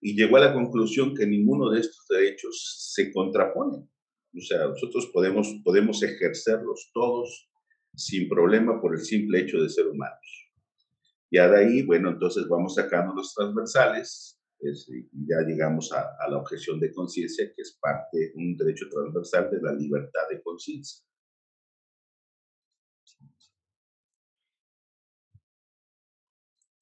y 0.01 0.15
llegó 0.15 0.38
a 0.38 0.41
la 0.41 0.53
conclusión 0.53 1.13
que 1.15 1.25
ninguno 1.25 1.70
de 1.70 1.79
estos 1.82 2.05
derechos 2.08 2.91
se 2.94 3.12
contrapone. 3.12 3.77
O 3.77 4.41
sea, 4.41 4.67
nosotros 4.67 5.10
podemos, 5.13 5.48
podemos 5.63 6.03
ejercerlos 6.03 6.91
todos 6.94 7.50
sin 7.96 8.27
problema 8.27 8.82
por 8.82 8.96
el 8.96 9.01
simple 9.01 9.39
hecho 9.39 9.62
de 9.62 9.70
ser 9.70 9.88
humanos. 9.88 10.51
Ya 11.32 11.50
de 11.50 11.58
ahí, 11.58 11.82
bueno, 11.84 12.10
entonces 12.10 12.48
vamos 12.48 12.75
sacando 12.75 13.13
los 13.13 13.34
transversales 13.34 14.35
y 14.59 15.27
ya 15.27 15.41
llegamos 15.45 15.91
a, 15.91 16.15
a 16.19 16.29
la 16.29 16.38
objeción 16.38 16.79
de 16.79 16.93
conciencia, 16.93 17.51
que 17.55 17.62
es 17.62 17.77
parte, 17.79 18.33
un 18.35 18.57
derecho 18.57 18.88
transversal 18.89 19.50
de 19.51 19.62
la 19.62 19.74
libertad 19.74 20.27
de 20.29 20.41
conciencia. 20.41 21.05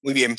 Muy 0.01 0.13
bien. 0.13 0.35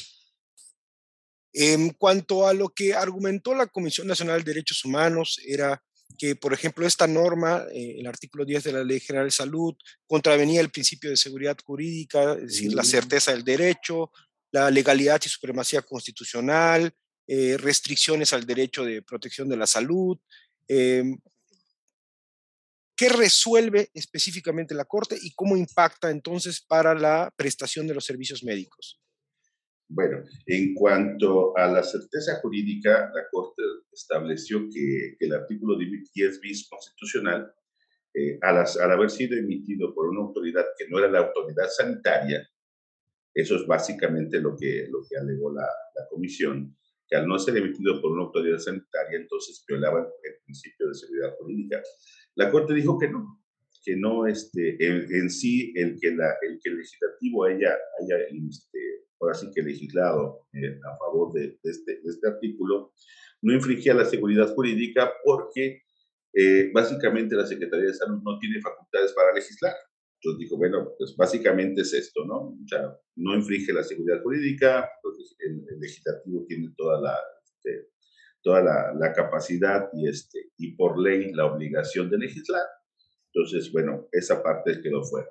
En 1.52 1.90
cuanto 1.90 2.46
a 2.46 2.52
lo 2.52 2.68
que 2.68 2.94
argumentó 2.94 3.54
la 3.54 3.66
Comisión 3.66 4.06
Nacional 4.06 4.42
de 4.42 4.52
Derechos 4.52 4.84
Humanos, 4.84 5.40
era 5.46 5.82
que, 6.18 6.36
por 6.36 6.52
ejemplo, 6.52 6.86
esta 6.86 7.06
norma, 7.06 7.64
eh, 7.72 7.96
el 7.98 8.06
artículo 8.06 8.44
10 8.44 8.64
de 8.64 8.72
la 8.72 8.84
Ley 8.84 9.00
General 9.00 9.26
de 9.26 9.30
Salud, 9.30 9.74
contravenía 10.06 10.60
el 10.60 10.70
principio 10.70 11.10
de 11.10 11.16
seguridad 11.16 11.56
jurídica, 11.64 12.34
es 12.34 12.42
decir, 12.42 12.74
la 12.74 12.84
certeza 12.84 13.32
del 13.32 13.44
derecho, 13.44 14.10
la 14.52 14.70
legalidad 14.70 15.20
y 15.24 15.28
supremacía 15.28 15.82
constitucional, 15.82 16.94
eh, 17.26 17.56
restricciones 17.56 18.32
al 18.32 18.44
derecho 18.44 18.84
de 18.84 19.02
protección 19.02 19.48
de 19.48 19.56
la 19.56 19.66
salud. 19.66 20.18
Em, 20.68 21.18
¿Qué 22.96 23.08
resuelve 23.08 23.90
específicamente 23.92 24.74
la 24.74 24.84
Corte 24.84 25.16
y 25.20 25.34
cómo 25.34 25.56
impacta 25.56 26.10
entonces 26.10 26.60
para 26.60 26.94
la 26.94 27.32
prestación 27.36 27.86
de 27.88 27.94
los 27.94 28.04
servicios 28.04 28.44
médicos? 28.44 29.00
Bueno, 29.88 30.24
en 30.46 30.74
cuanto 30.74 31.56
a 31.56 31.66
la 31.66 31.82
certeza 31.82 32.40
jurídica, 32.40 33.10
la 33.14 33.28
Corte 33.30 33.62
estableció 33.92 34.68
que, 34.72 35.16
el 35.18 35.32
artículo 35.32 35.76
10 35.78 36.40
bis 36.40 36.68
constitucional, 36.68 37.52
eh, 38.14 38.38
al, 38.42 38.64
haber 38.92 39.10
sido 39.10 39.36
emitido 39.36 39.92
por 39.94 40.08
una 40.08 40.20
autoridad 40.20 40.64
que 40.78 40.88
no 40.88 40.98
era 40.98 41.08
la 41.08 41.18
autoridad 41.18 41.68
sanitaria, 41.68 42.48
eso 43.34 43.56
es 43.56 43.66
básicamente 43.66 44.40
lo 44.40 44.56
que, 44.56 44.86
lo 44.88 45.00
que 45.08 45.16
alegó 45.16 45.52
la, 45.52 45.62
la 45.62 46.08
comisión, 46.08 46.76
que 47.08 47.16
al 47.16 47.26
no 47.26 47.38
ser 47.38 47.56
emitido 47.56 48.00
por 48.00 48.12
una 48.12 48.25
autoridad 48.25 48.58
sanitaria, 48.58 49.18
entonces 49.18 49.64
violaba 49.68 50.00
el 50.00 50.34
principio 50.44 50.88
de 50.88 50.94
seguridad 50.94 51.34
jurídica. 51.38 51.82
La 52.34 52.50
Corte 52.50 52.75
dijo 52.75 52.99
que 52.99 53.08
no, 53.08 53.40
que 53.84 53.96
no 53.96 54.26
este, 54.26 54.76
en, 54.80 55.30
sí 55.30 55.73
el 55.76 55.99
que, 56.00 56.08
el 56.08 56.58
que 56.62 56.70
legislativo 56.70 57.44
haya, 57.44 57.76
haya 58.00 58.16
este, 58.49 58.78
ahora 59.20 59.34
sí 59.34 59.50
que 59.54 59.62
legislado 59.62 60.46
eh, 60.54 60.78
a 60.84 60.96
favor 60.96 61.32
de, 61.32 61.58
este, 61.62 62.00
de, 62.02 62.11
este, 62.11 62.28
artículo, 62.28 62.92
no 63.42 63.54
infringía 63.54 63.94
la 63.94 64.06
seguridad 64.06 64.54
jurídica 64.54 65.12
porque 65.23 65.82
eh, 66.32 66.70
básicamente 66.73 67.37
la 67.37 67.46
Secretaría 67.46 67.87
de 67.87 67.94
Salud 67.94 68.20
no 68.25 68.38
tiene 68.38 68.61
facultades 68.61 69.12
para 69.12 69.34
legislar. 69.34 69.75
Entonces 70.24 70.38
dijo, 70.38 70.56
bueno, 70.56 70.94
pues 70.96 71.14
básicamente 71.16 71.82
es 71.82 71.92
esto, 71.92 72.24
¿no? 72.24 72.36
O 72.36 72.56
no 73.16 73.34
infringe 73.34 73.74
la 73.74 73.82
seguridad 73.82 74.22
jurídica, 74.22 74.88
entonces 74.96 75.36
el, 75.38 75.78
legislativo 75.78 76.46
tiene 76.48 76.72
toda 76.74 76.98
la, 76.98 77.18
este, 77.44 77.90
toda 78.42 78.62
la, 78.62 78.94
la, 78.98 79.12
capacidad 79.12 79.90
y, 79.92 80.08
este, 80.08 80.50
y 80.56 80.74
por 80.76 80.98
ley 80.98 81.30
la 81.34 81.44
obligación 81.44 82.08
de 82.08 82.16
legislar. 82.16 82.66
Entonces, 83.34 83.70
bueno, 83.70 84.08
esa 84.12 84.42
parte 84.42 84.80
quedó 84.82 85.04
fuera. 85.04 85.28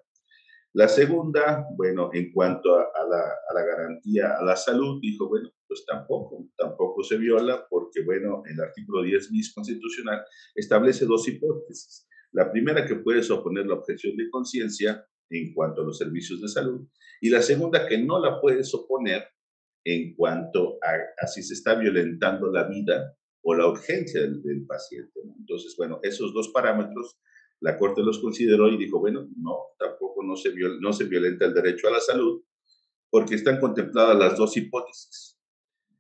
La 0.73 0.88
segunda, 0.88 1.65
bueno, 1.75 2.12
en 2.13 2.31
cuanto 2.31 2.75
a, 2.75 2.85
la, 3.07 3.63
garantía 3.63 4.35
a 4.38 4.43
la 4.43 4.55
salud, 4.55 5.00
dijo, 5.01 5.27
bueno, 5.27 5.50
pues 5.67 5.85
tampoco, 5.88 6.47
tampoco 6.55 7.03
se 7.03 7.17
viola 7.17 7.65
porque, 7.67 8.03
bueno, 8.03 8.43
el 8.45 8.59
artículo 8.59 9.01
10 9.01 9.31
bis 9.31 9.53
constitucional 9.55 10.23
establece 10.53 11.05
dos 11.05 11.27
hipótesis. 11.27 12.07
La 12.34 12.52
primera, 12.52 12.86
que 12.86 12.96
puedes 12.96 13.30
oponer 13.32 13.66
la 13.66 13.75
objeción 13.75 14.18
de 14.18 14.30
conciencia 14.30 15.06
en 15.30 15.54
cuanto 15.54 15.82
a 15.82 15.86
los 15.86 15.98
servicios 15.98 16.42
de 16.42 16.48
salud. 16.48 16.88
Y 17.22 17.30
la 17.30 17.42
segunda, 17.42 17.88
que 17.88 17.98
no 17.98 18.20
la 18.20 18.42
puedes 18.42 18.74
oponer 18.74 19.24
en 19.86 20.16
cuanto 20.16 20.78
a, 20.82 21.28
si 21.28 21.44
se 21.44 21.54
está 21.54 21.75
violentando 21.75 22.52
la 22.52 22.68
vida 22.68 23.16
o 23.44 23.54
la 23.54 23.68
urgencia 23.68 24.22
del, 24.22 24.66
paciente. 24.66 25.20
Entonces, 25.38 25.75
bueno, 25.78 26.00
esos 26.04 26.34
dos 26.34 26.50
parámetros 26.50 27.20
la 27.60 27.78
Corte 27.78 28.02
los 28.02 28.20
consideró 28.20 28.68
y 28.68 28.78
dijo, 28.78 29.00
bueno, 29.00 29.30
no, 29.38 29.58
tampoco 29.78 30.24
no 30.24 30.36
se, 30.36 30.54
no 30.82 30.92
se 30.92 31.06
violenta 31.06 31.46
el 31.46 31.54
derecho 31.54 31.88
a 31.88 31.92
la 31.92 32.00
salud 32.00 32.44
porque 33.10 33.36
están 33.36 33.60
contempladas 33.60 34.18
las 34.18 34.38
dos 34.38 34.58
hipótesis. 34.58 35.33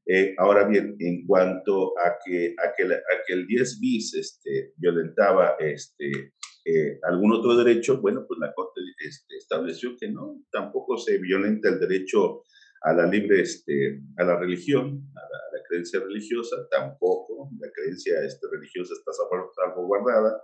Eh, 0.05 0.35
ahora 0.37 0.67
bien, 0.67 0.95
en 0.99 1.25
cuanto 1.25 1.97
a 1.97 2.17
que, 2.23 2.55
a 2.57 2.73
que, 2.75 2.83
a 2.93 3.23
que 3.25 3.33
el 3.33 3.47
10 3.47 3.79
bis 3.79 4.13
este, 4.15 4.73
violentaba 4.75 5.55
este, 5.59 6.33
eh, 6.65 6.99
algún 7.03 7.33
otro 7.33 7.55
derecho, 7.55 8.01
bueno, 8.01 8.25
pues 8.27 8.39
la 8.39 8.53
Corte 8.53 8.81
este, 8.99 9.37
estableció 9.37 9.95
que 9.97 10.09
no, 10.09 10.41
tampoco 10.51 10.97
se 10.97 11.17
violenta 11.17 11.69
el 11.69 11.79
derecho 11.79 12.43
a 12.81 12.93
la 12.93 13.05
libre, 13.05 13.41
este, 13.41 14.01
a 14.17 14.23
la 14.23 14.37
religión, 14.37 15.09
a 15.15 15.21
la, 15.21 15.39
creencia 15.69 16.01
religiosa, 16.01 16.55
tampoco, 16.69 17.49
la 17.59 17.71
creencia 17.71 18.21
este, 18.23 18.45
religiosa 18.51 18.93
está 18.93 19.11
salvaguardada, 19.11 20.39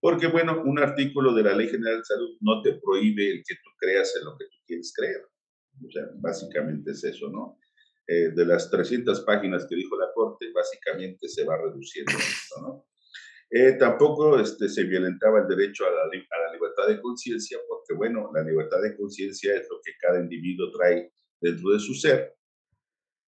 Porque, 0.00 0.26
bueno, 0.26 0.62
un 0.64 0.78
artículo 0.78 1.32
de 1.34 1.44
la 1.44 1.54
Ley 1.54 1.68
General 1.68 1.98
de 1.98 2.04
Salud 2.04 2.36
no 2.40 2.60
te 2.62 2.80
prohíbe 2.82 3.30
el 3.30 3.42
que 3.46 3.54
tú 3.54 3.70
creas 3.78 4.12
en 4.16 4.24
lo 4.24 4.36
que 4.36 4.46
tú 4.46 4.56
quieres 4.66 4.92
creer. 4.96 5.22
O 5.86 5.90
sea, 5.90 6.08
básicamente 6.16 6.90
es 6.90 7.04
eso, 7.04 7.28
¿no? 7.30 7.58
Eh, 8.12 8.32
de 8.34 8.44
las 8.44 8.68
300 8.68 9.20
páginas 9.20 9.66
que 9.68 9.76
dijo 9.76 9.96
la 9.96 10.10
Corte, 10.12 10.46
básicamente 10.52 11.28
se 11.28 11.44
va 11.44 11.56
reduciendo 11.56 12.10
esto, 12.18 12.60
¿no? 12.60 12.86
Eh, 13.48 13.74
tampoco 13.78 14.36
este, 14.40 14.68
se 14.68 14.82
violentaba 14.82 15.42
el 15.42 15.46
derecho 15.46 15.84
a 15.86 15.90
la, 15.90 16.02
a 16.02 16.40
la 16.40 16.52
libertad 16.52 16.88
de 16.88 17.00
conciencia, 17.00 17.58
porque, 17.68 17.94
bueno, 17.94 18.28
la 18.34 18.42
libertad 18.42 18.82
de 18.82 18.96
conciencia 18.96 19.54
es 19.54 19.68
lo 19.70 19.80
que 19.84 19.92
cada 20.00 20.18
individuo 20.18 20.72
trae 20.72 21.12
dentro 21.40 21.70
de 21.70 21.78
su 21.78 21.94
ser. 21.94 22.34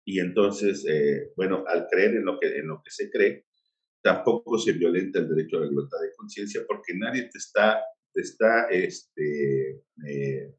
Y 0.04 0.18
entonces, 0.18 0.84
eh, 0.88 1.30
bueno, 1.36 1.62
al 1.68 1.86
creer 1.88 2.16
en 2.16 2.24
lo, 2.24 2.40
que, 2.40 2.48
en 2.48 2.66
lo 2.66 2.82
que 2.84 2.90
se 2.90 3.08
cree, 3.08 3.46
tampoco 4.02 4.58
se 4.58 4.72
violenta 4.72 5.20
el 5.20 5.28
derecho 5.28 5.58
a 5.58 5.60
la 5.60 5.66
libertad 5.66 5.98
de 6.02 6.12
conciencia, 6.16 6.62
porque 6.66 6.94
nadie 6.96 7.28
te 7.30 7.38
está, 7.38 7.80
te 8.12 8.20
está 8.20 8.66
este, 8.68 9.84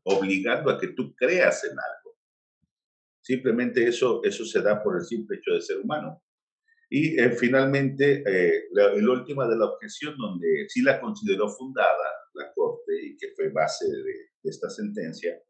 obligando 0.03 0.72
a 0.72 0.80
que 0.80 0.88
tú 0.94 1.13
creas 1.13 1.65
en 1.65 1.72
algo. 1.72 2.02
Simplemente 3.24 3.88
eso, 3.88 4.22
eso 4.24 4.44
se 4.44 4.62
da 4.62 4.84
por 4.84 4.98
el 4.98 5.06
simple 5.06 5.38
hecho 5.38 5.53
de 5.53 5.62
ser 5.62 5.77
humano. 5.80 6.22
Y 6.89 7.18
eh, 7.18 7.32
finalmente, 7.32 8.22
eh, 8.27 8.65
la, 8.72 8.94
última 8.94 9.48
de 9.48 9.58
la 9.58 9.65
objeción, 9.65 10.15
donde 10.18 10.65
sí 10.68 10.82
la 10.82 11.00
consideró 11.00 11.48
fundada 11.48 12.06
la 12.34 12.51
Corte 12.53 12.94
y 13.01 13.18
que 13.18 13.30
fue 13.36 13.50
base 13.50 13.86
de, 13.88 14.50
esta 14.50 14.70
sentencia, 14.70 15.42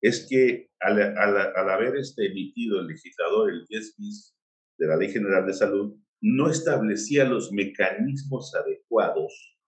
es 0.00 0.26
que 0.30 0.70
al, 0.78 1.00
al, 1.00 1.70
haber 1.70 1.96
este 1.96 2.26
emitido 2.26 2.80
el 2.80 2.86
legislador 2.86 3.50
el 3.50 3.66
10 3.66 3.96
bis 3.98 4.36
de 4.78 4.86
la 4.86 4.96
Ley 4.96 5.10
General 5.10 5.44
de 5.44 5.54
Salud, 5.54 5.96
no 6.20 6.48
establecía 6.48 7.24
los 7.24 7.50
mecanismos 7.50 8.54
adecuados 8.54 9.58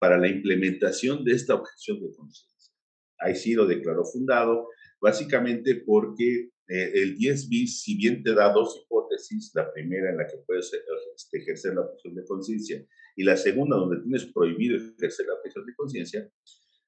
para 0.00 0.18
la 0.18 0.26
implementación 0.26 1.24
de 1.24 1.32
esta 1.34 1.54
objeción 1.54 2.00
de 2.00 2.12
conciencia. 2.12 2.72
Ahí 3.20 3.36
sí 3.36 3.54
lo 3.54 3.66
declaró 3.66 4.04
fundado, 4.04 4.68
básicamente 5.02 5.82
porque 5.84 6.50
eh, 6.68 6.92
el 6.94 7.18
10 7.18 7.48
bis, 7.48 7.82
si 7.82 7.96
bien 7.96 8.22
te 8.22 8.34
da 8.34 8.52
dos 8.52 8.80
hipótesis, 8.82 9.50
la 9.54 9.70
primera 9.72 10.10
en 10.10 10.16
la 10.16 10.26
que 10.26 10.38
puedes 10.46 10.70
este, 11.16 11.38
ejercer 11.38 11.74
la 11.74 11.82
objeción 11.82 12.14
de 12.14 12.24
conciencia 12.24 12.86
y 13.16 13.24
la 13.24 13.36
segunda 13.36 13.76
donde 13.76 14.00
tienes 14.00 14.26
prohibido 14.32 14.76
ejercer 14.76 15.26
la 15.26 15.34
objeción 15.34 15.66
de 15.66 15.74
conciencia, 15.74 16.30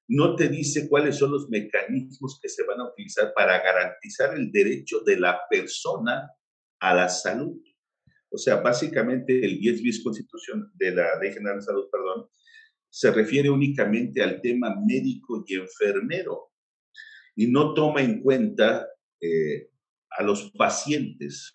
no 0.06 0.36
te 0.36 0.48
dice 0.48 0.88
cuáles 0.88 1.16
son 1.16 1.32
los 1.32 1.48
mecanismos 1.50 2.38
que 2.40 2.48
se 2.48 2.62
van 2.64 2.80
a 2.80 2.88
utilizar 2.88 3.32
para 3.34 3.60
garantizar 3.62 4.34
el 4.36 4.52
derecho 4.52 5.00
de 5.00 5.18
la 5.18 5.40
persona 5.50 6.30
a 6.80 6.94
la 6.94 7.08
salud. 7.08 7.60
O 8.30 8.38
sea, 8.38 8.56
básicamente 8.56 9.44
el 9.44 9.58
10 9.58 9.82
bis 9.82 10.04
constitución 10.04 10.70
de 10.74 10.94
la 10.94 11.18
Ley 11.20 11.32
General 11.32 11.56
de 11.56 11.62
Salud, 11.62 11.88
perdón, 11.90 12.28
se 12.88 13.10
refiere 13.10 13.50
únicamente 13.50 14.22
al 14.22 14.40
tema 14.40 14.76
médico 14.86 15.44
y 15.46 15.54
enfermero 15.54 16.53
y 17.36 17.50
no 17.50 17.74
toma 17.74 18.02
en 18.02 18.22
cuenta 18.22 18.88
eh, 19.20 19.70
a 20.10 20.22
los 20.22 20.50
pacientes. 20.52 21.52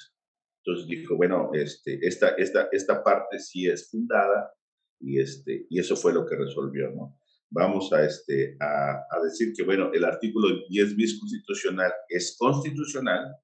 Entonces 0.64 0.88
dijo, 0.88 1.16
bueno, 1.16 1.52
este, 1.54 2.00
esta, 2.06 2.30
esta, 2.30 2.70
esta 2.72 3.04
parte 3.04 3.40
sí 3.40 3.68
es 3.68 3.90
fundada 3.90 4.52
y, 5.00 5.20
este, 5.20 5.66
y 5.70 5.80
eso 5.80 5.96
fue 5.96 6.14
lo 6.14 6.26
que 6.26 6.36
resolvió, 6.36 6.92
¿no? 6.92 7.18
Vamos 7.52 7.92
a, 7.94 8.06
este, 8.06 8.58
a, 8.60 9.06
a 9.10 9.24
decir 9.24 9.54
que, 9.56 9.64
bueno, 9.64 9.92
el 9.92 10.06
artículo 10.06 10.68
10 10.70 10.96
bis 10.96 11.20
constitucional 11.20 11.92
es 12.08 12.36
constitucional, 12.38 13.36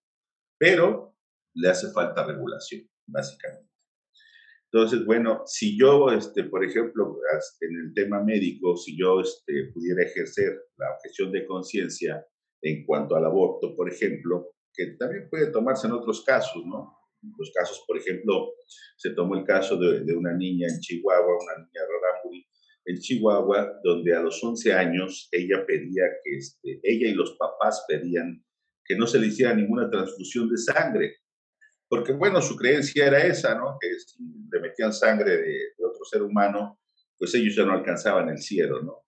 pero 0.59 1.15
le 1.55 1.69
hace 1.69 1.91
falta 1.91 2.23
regulación, 2.23 2.87
básicamente. 3.07 3.74
Entonces, 4.75 5.05
bueno, 5.05 5.43
si 5.45 5.79
yo, 5.79 6.09
este, 6.09 6.43
por 6.43 6.61
ejemplo, 6.61 7.17
en 7.61 7.77
el 7.77 7.93
tema 7.93 8.21
médico, 8.21 8.75
si 8.75 8.97
yo 8.99 9.21
este, 9.21 9.71
pudiera 9.73 10.03
ejercer 10.03 10.51
la 10.75 10.87
objeción 10.97 11.31
de 11.31 11.45
conciencia 11.45 12.27
en 12.61 12.85
cuanto 12.85 13.15
al 13.15 13.23
aborto, 13.23 13.73
por 13.73 13.89
ejemplo, 13.89 14.51
que 14.73 14.87
también 14.99 15.29
puede 15.29 15.49
tomarse 15.49 15.87
en 15.87 15.93
otros 15.93 16.25
casos, 16.25 16.61
¿no? 16.65 16.93
Los 17.37 17.53
casos, 17.55 17.85
por 17.87 17.97
ejemplo, 17.97 18.51
se 18.97 19.11
tomó 19.11 19.37
el 19.37 19.45
caso 19.45 19.77
de, 19.77 20.01
de 20.01 20.13
una 20.13 20.35
niña 20.35 20.67
en 20.67 20.81
Chihuahua, 20.81 21.37
una 21.41 21.65
niña 21.65 21.81
Rarámuri, 21.87 22.45
en 22.83 22.97
Chihuahua, 22.97 23.79
donde 23.81 24.13
a 24.13 24.23
los 24.23 24.43
11 24.43 24.73
años 24.73 25.29
ella 25.31 25.65
pedía 25.65 26.03
que, 26.21 26.35
este, 26.35 26.81
ella 26.83 27.07
y 27.07 27.13
los 27.13 27.37
papás 27.37 27.85
pedían 27.87 28.43
que 28.83 28.97
no 28.97 29.07
se 29.07 29.19
le 29.19 29.27
hiciera 29.27 29.55
ninguna 29.55 29.89
transfusión 29.89 30.49
de 30.49 30.57
sangre, 30.57 31.15
porque 31.95 32.11
bueno, 32.11 32.41
su 32.41 32.57
creencia 32.57 33.07
era 33.07 33.25
esa, 33.25 33.55
¿no? 33.55 33.77
Que 33.79 33.87
si 33.99 34.21
le 34.51 34.59
metían 34.59 34.91
sangre 34.91 35.31
de, 35.31 35.47
de 35.77 35.85
otro 35.85 36.03
ser 36.03 36.21
humano, 36.21 36.77
pues 37.17 37.33
ellos 37.35 37.55
ya 37.55 37.63
no 37.63 37.71
alcanzaban 37.71 38.27
el 38.27 38.37
cielo, 38.37 38.81
¿no? 38.81 39.05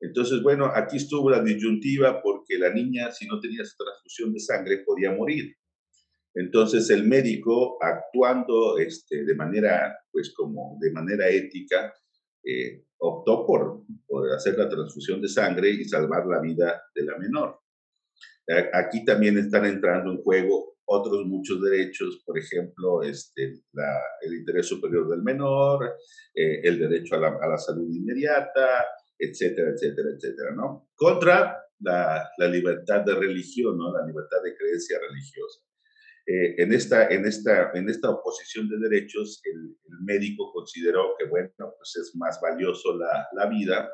Entonces, 0.00 0.42
bueno, 0.42 0.70
aquí 0.74 0.96
estuvo 0.96 1.28
la 1.28 1.42
disyuntiva 1.42 2.22
porque 2.22 2.58
la 2.58 2.70
niña, 2.70 3.10
si 3.10 3.26
no 3.26 3.40
tenía 3.40 3.62
esa 3.62 3.76
transfusión 3.76 4.32
de 4.32 4.40
sangre, 4.40 4.78
podía 4.78 5.12
morir. 5.12 5.54
Entonces, 6.34 6.88
el 6.88 7.04
médico, 7.04 7.78
actuando 7.82 8.78
este, 8.78 9.24
de 9.24 9.34
manera, 9.34 9.94
pues 10.10 10.32
como 10.34 10.78
de 10.80 10.90
manera 10.92 11.28
ética, 11.28 11.92
eh, 12.42 12.84
optó 12.98 13.46
por, 13.46 13.82
por 14.06 14.32
hacer 14.32 14.56
la 14.58 14.68
transfusión 14.68 15.20
de 15.20 15.28
sangre 15.28 15.70
y 15.70 15.84
salvar 15.84 16.26
la 16.26 16.40
vida 16.40 16.84
de 16.94 17.04
la 17.04 17.18
menor. 17.18 17.60
Aquí 18.72 19.04
también 19.04 19.38
están 19.38 19.64
entrando 19.64 20.10
en 20.10 20.22
juego 20.22 20.73
otros 20.86 21.26
muchos 21.26 21.62
derechos, 21.62 22.22
por 22.24 22.38
ejemplo, 22.38 23.02
este, 23.02 23.62
el 24.22 24.34
interés 24.34 24.66
superior 24.66 25.08
del 25.08 25.22
menor, 25.22 25.96
eh, 26.34 26.60
el 26.62 26.78
derecho 26.78 27.16
a 27.16 27.18
la, 27.18 27.38
a 27.40 27.48
la 27.48 27.58
salud 27.58 27.88
inmediata, 27.90 28.84
etcétera, 29.18 29.70
etcétera, 29.70 30.10
etcétera, 30.14 30.54
¿no? 30.54 30.90
Contra 30.94 31.56
la, 31.80 32.30
la 32.38 32.48
libertad 32.48 33.02
de 33.02 33.14
religión, 33.14 33.78
¿no? 33.78 33.92
La 33.92 34.06
libertad 34.06 34.38
de 34.42 34.56
creencia 34.56 34.98
religiosa. 34.98 35.60
Eh, 36.26 36.62
en, 36.62 36.72
esta, 36.72 37.08
en, 37.08 37.26
esta, 37.26 37.70
en 37.74 37.88
esta 37.88 38.08
oposición 38.10 38.68
de 38.68 38.78
derechos, 38.78 39.42
el, 39.44 39.76
médico 40.06 40.52
consideró 40.52 41.14
que, 41.18 41.26
bueno, 41.26 41.50
pues 41.56 41.96
es 41.96 42.14
más 42.16 42.38
valioso 42.42 42.96
la, 42.98 43.26
la 43.32 43.46
vida 43.46 43.90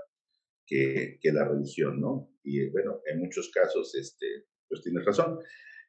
que, 0.66 1.18
que, 1.20 1.33
la 1.33 1.44
religión, 1.44 2.00
¿no? 2.00 2.33
Y 2.42 2.68
bueno, 2.70 3.00
en 3.07 3.20
muchos 3.20 3.50
casos, 3.50 3.94
este, 3.94 4.46
pues 4.68 4.83
tienes 4.83 5.05
razón. 5.05 5.38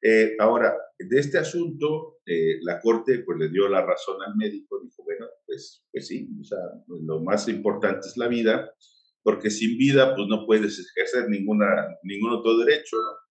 Eh, 0.04 0.36
ahora, 0.40 0.76
de 0.98 1.20
este 1.20 1.38
asunto, 1.38 2.18
eh, 2.26 2.58
la 2.62 2.80
Corte 2.80 3.20
pues 3.26 3.38
le 3.38 3.50
dio 3.50 3.68
la 3.68 3.86
razón 3.86 4.18
al 4.26 4.36
médico, 4.36 4.80
dijo, 4.82 5.04
bueno, 5.04 5.28
pues, 5.46 5.84
pues 5.92 6.08
sí, 6.08 6.28
o 6.40 6.44
sea, 6.44 6.60
lo 6.88 7.22
más 7.22 7.48
importante 7.48 8.08
es 8.08 8.18
la 8.18 8.28
vida, 8.28 8.74
porque 9.24 9.50
sin 9.50 9.78
vida 9.78 10.16
pues 10.16 10.28
no 10.28 10.46
puedes 10.46 10.80
ejercer 10.80 11.30
ninguna, 11.30 11.68
ningún 12.04 12.32
otro 12.32 12.58
derecho, 12.58 12.98
¿no? 12.98 13.22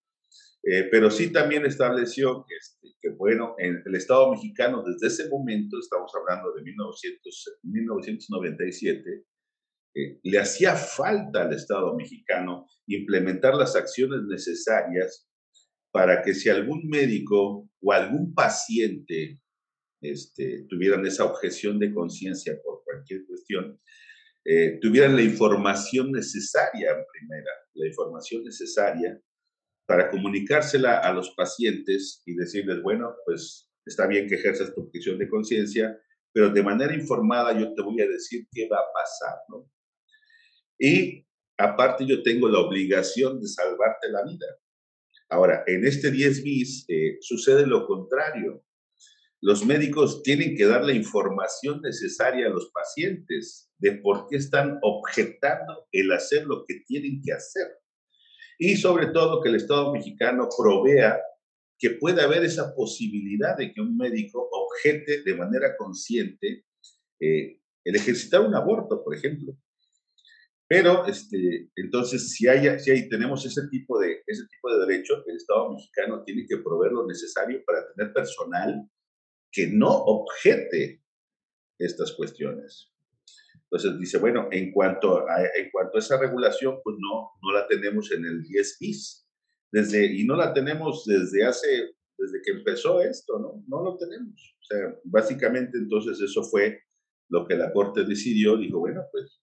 Eh, 0.63 0.89
pero 0.91 1.11
sí 1.11 1.33
también 1.33 1.65
estableció 1.65 2.45
que, 2.47 2.55
este, 2.55 2.89
que, 3.01 3.11
bueno, 3.11 3.55
en 3.59 3.83
el 3.85 3.95
Estado 3.95 4.31
mexicano 4.31 4.85
desde 4.85 5.07
ese 5.07 5.31
momento, 5.31 5.79
estamos 5.79 6.13
hablando 6.15 6.53
de 6.53 6.63
1900, 6.63 7.59
1997, 7.63 9.25
eh, 9.95 10.21
le 10.23 10.39
hacía 10.39 10.77
falta 10.77 11.43
al 11.43 11.55
Estado 11.55 11.97
mexicano 11.97 12.67
implementar 12.87 13.55
las 13.55 13.75
acciones 13.75 14.23
necesarias 14.29 15.30
para 15.93 16.23
que 16.23 16.35
si 16.35 16.49
algún 16.49 16.89
médico 16.89 17.69
o 17.81 17.93
algún 17.93 18.35
paciente 18.35 19.41
este, 20.01 20.67
tuvieran 20.69 21.05
esa 21.07 21.25
objeción 21.25 21.79
de 21.79 21.93
conciencia 21.93 22.59
por 22.65 22.83
cualquier 22.85 23.27
cuestión, 23.27 23.81
eh, 24.45 24.79
tuvieran 24.81 25.17
la 25.17 25.23
información 25.23 26.13
necesaria 26.13 26.91
en 26.91 27.05
primera, 27.13 27.51
la 27.75 27.87
información 27.87 28.45
necesaria 28.45 29.21
para 29.87 30.09
comunicársela 30.09 30.99
a 30.99 31.13
los 31.13 31.31
pacientes 31.35 32.23
y 32.25 32.35
decirles, 32.35 32.81
bueno, 32.83 33.13
pues 33.27 33.69
está 33.85 34.07
bien 34.07 34.29
que 34.29 34.37
ejerzas 34.37 34.75
tu 34.75 34.83
objeción 34.83 35.19
de 35.19 35.29
conciencia, 35.29 35.99
pero 36.33 36.51
de 36.51 36.63
manera 36.63 36.95
informada 36.95 37.59
yo 37.59 37.75
te 37.75 37.83
voy 37.83 38.01
a 38.01 38.07
decir 38.07 38.47
qué 38.53 38.69
va 38.69 38.79
a 38.79 38.93
pasar, 38.95 39.37
¿no? 39.49 39.69
Y 40.79 41.27
aparte 41.59 42.07
yo 42.07 42.23
tengo 42.23 42.49
la 42.49 42.61
obligación 42.61 43.41
de 43.41 43.49
salvarte 43.49 44.09
la 44.11 44.25
vida. 44.25 44.47
Ahora, 45.31 45.63
en 45.67 45.87
este 45.87 46.11
10 46.11 46.43
bis 46.43 46.85
eh, 46.89 47.19
sucede 47.21 47.67
lo 47.67 47.87
contrario. 47.87 48.65
Los 49.41 49.65
médicos 49.65 50.23
tienen 50.23 50.57
que 50.57 50.67
dar 50.67 50.85
la 50.85 50.93
información 50.93 51.81
necesaria 51.81 52.49
a 52.49 52.51
los 52.51 52.71
pacientes 52.73 53.71
de 53.79 53.93
por 53.93 54.27
qué 54.29 54.37
están 54.37 54.79
objetando 54.83 55.87
el 55.93 56.13
hacer 56.13 56.47
lo 56.47 56.65
que 56.67 56.81
tienen 56.87 57.23
que 57.25 57.33
hacer. 57.33 57.69
Y 58.59 58.77
sobre 58.77 59.07
todo 59.07 59.41
que 59.41 59.49
el 59.49 59.55
Estado 59.55 59.93
mexicano 59.93 60.49
provea 60.59 61.19
que 61.79 61.91
pueda 61.91 62.25
haber 62.25 62.45
esa 62.45 62.75
posibilidad 62.75 63.57
de 63.57 63.73
que 63.73 63.81
un 63.81 63.97
médico 63.97 64.47
objete 64.53 65.23
de 65.23 65.35
manera 65.35 65.77
consciente 65.79 66.67
eh, 67.21 67.61
el 67.85 67.97
ejercitar 67.97 68.43
un 68.43 68.55
aborto, 68.55 69.03
por 69.03 69.15
ejemplo. 69.15 69.57
Pero, 70.71 71.05
este, 71.05 71.69
entonces, 71.75 72.31
si, 72.31 72.47
hay, 72.47 72.79
si 72.79 72.93
hay, 72.93 73.09
tenemos 73.09 73.45
ese 73.45 73.67
tipo, 73.73 73.99
de, 73.99 74.23
ese 74.25 74.47
tipo 74.47 74.73
de 74.73 74.87
derecho, 74.87 75.21
el 75.27 75.35
Estado 75.35 75.73
mexicano 75.73 76.23
tiene 76.23 76.47
que 76.49 76.59
proveer 76.59 76.93
lo 76.93 77.09
necesario 77.09 77.61
para 77.67 77.93
tener 77.93 78.13
personal 78.13 78.89
que 79.51 79.67
no 79.67 79.89
objete 79.89 81.03
estas 81.77 82.13
cuestiones. 82.13 82.95
Entonces 83.65 83.99
dice, 83.99 84.19
bueno, 84.19 84.49
en 84.53 84.71
cuanto 84.71 85.29
a, 85.29 85.43
en 85.43 85.73
cuanto 85.73 85.99
esa 85.99 86.21
regulación, 86.21 86.79
pues 86.85 86.95
no, 87.01 87.33
no 87.43 87.53
la 87.53 87.67
tenemos 87.67 88.13
en 88.13 88.27
el 88.27 88.41
10 88.45 88.77
bis. 88.79 89.29
Desde, 89.73 90.07
y 90.07 90.25
no 90.25 90.37
la 90.37 90.55
tenemos 90.55 91.05
desde 91.05 91.47
hace, 91.47 91.97
desde 92.17 92.43
que 92.45 92.53
empezó 92.53 93.01
esto, 93.01 93.41
¿no? 93.41 93.65
No 93.67 93.83
lo 93.83 93.97
tenemos. 93.97 94.57
O 94.61 94.65
sea, 94.65 94.97
básicamente 95.03 95.79
entonces 95.79 96.21
eso 96.21 96.45
fue 96.45 96.81
lo 97.29 97.45
que 97.45 97.57
la 97.57 97.73
Corte 97.73 98.05
decidió. 98.05 98.57
Dijo, 98.57 98.79
bueno, 98.79 99.03
pues 99.11 99.41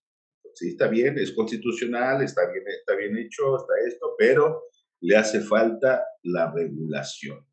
sí, 0.58 0.70
está 0.70 0.88
bien, 0.88 1.18
es 1.18 1.32
constitucional, 1.32 2.24
está 2.24 2.42
bien, 2.52 2.64
está 2.68 2.96
bien 2.96 3.18
hecho, 3.18 3.58
está 3.58 3.74
esto, 3.88 4.16
pero 4.18 4.64
le 5.02 5.16
hace 5.16 5.42
falta 5.42 6.04
la 6.24 6.52
regulación. 6.52 7.46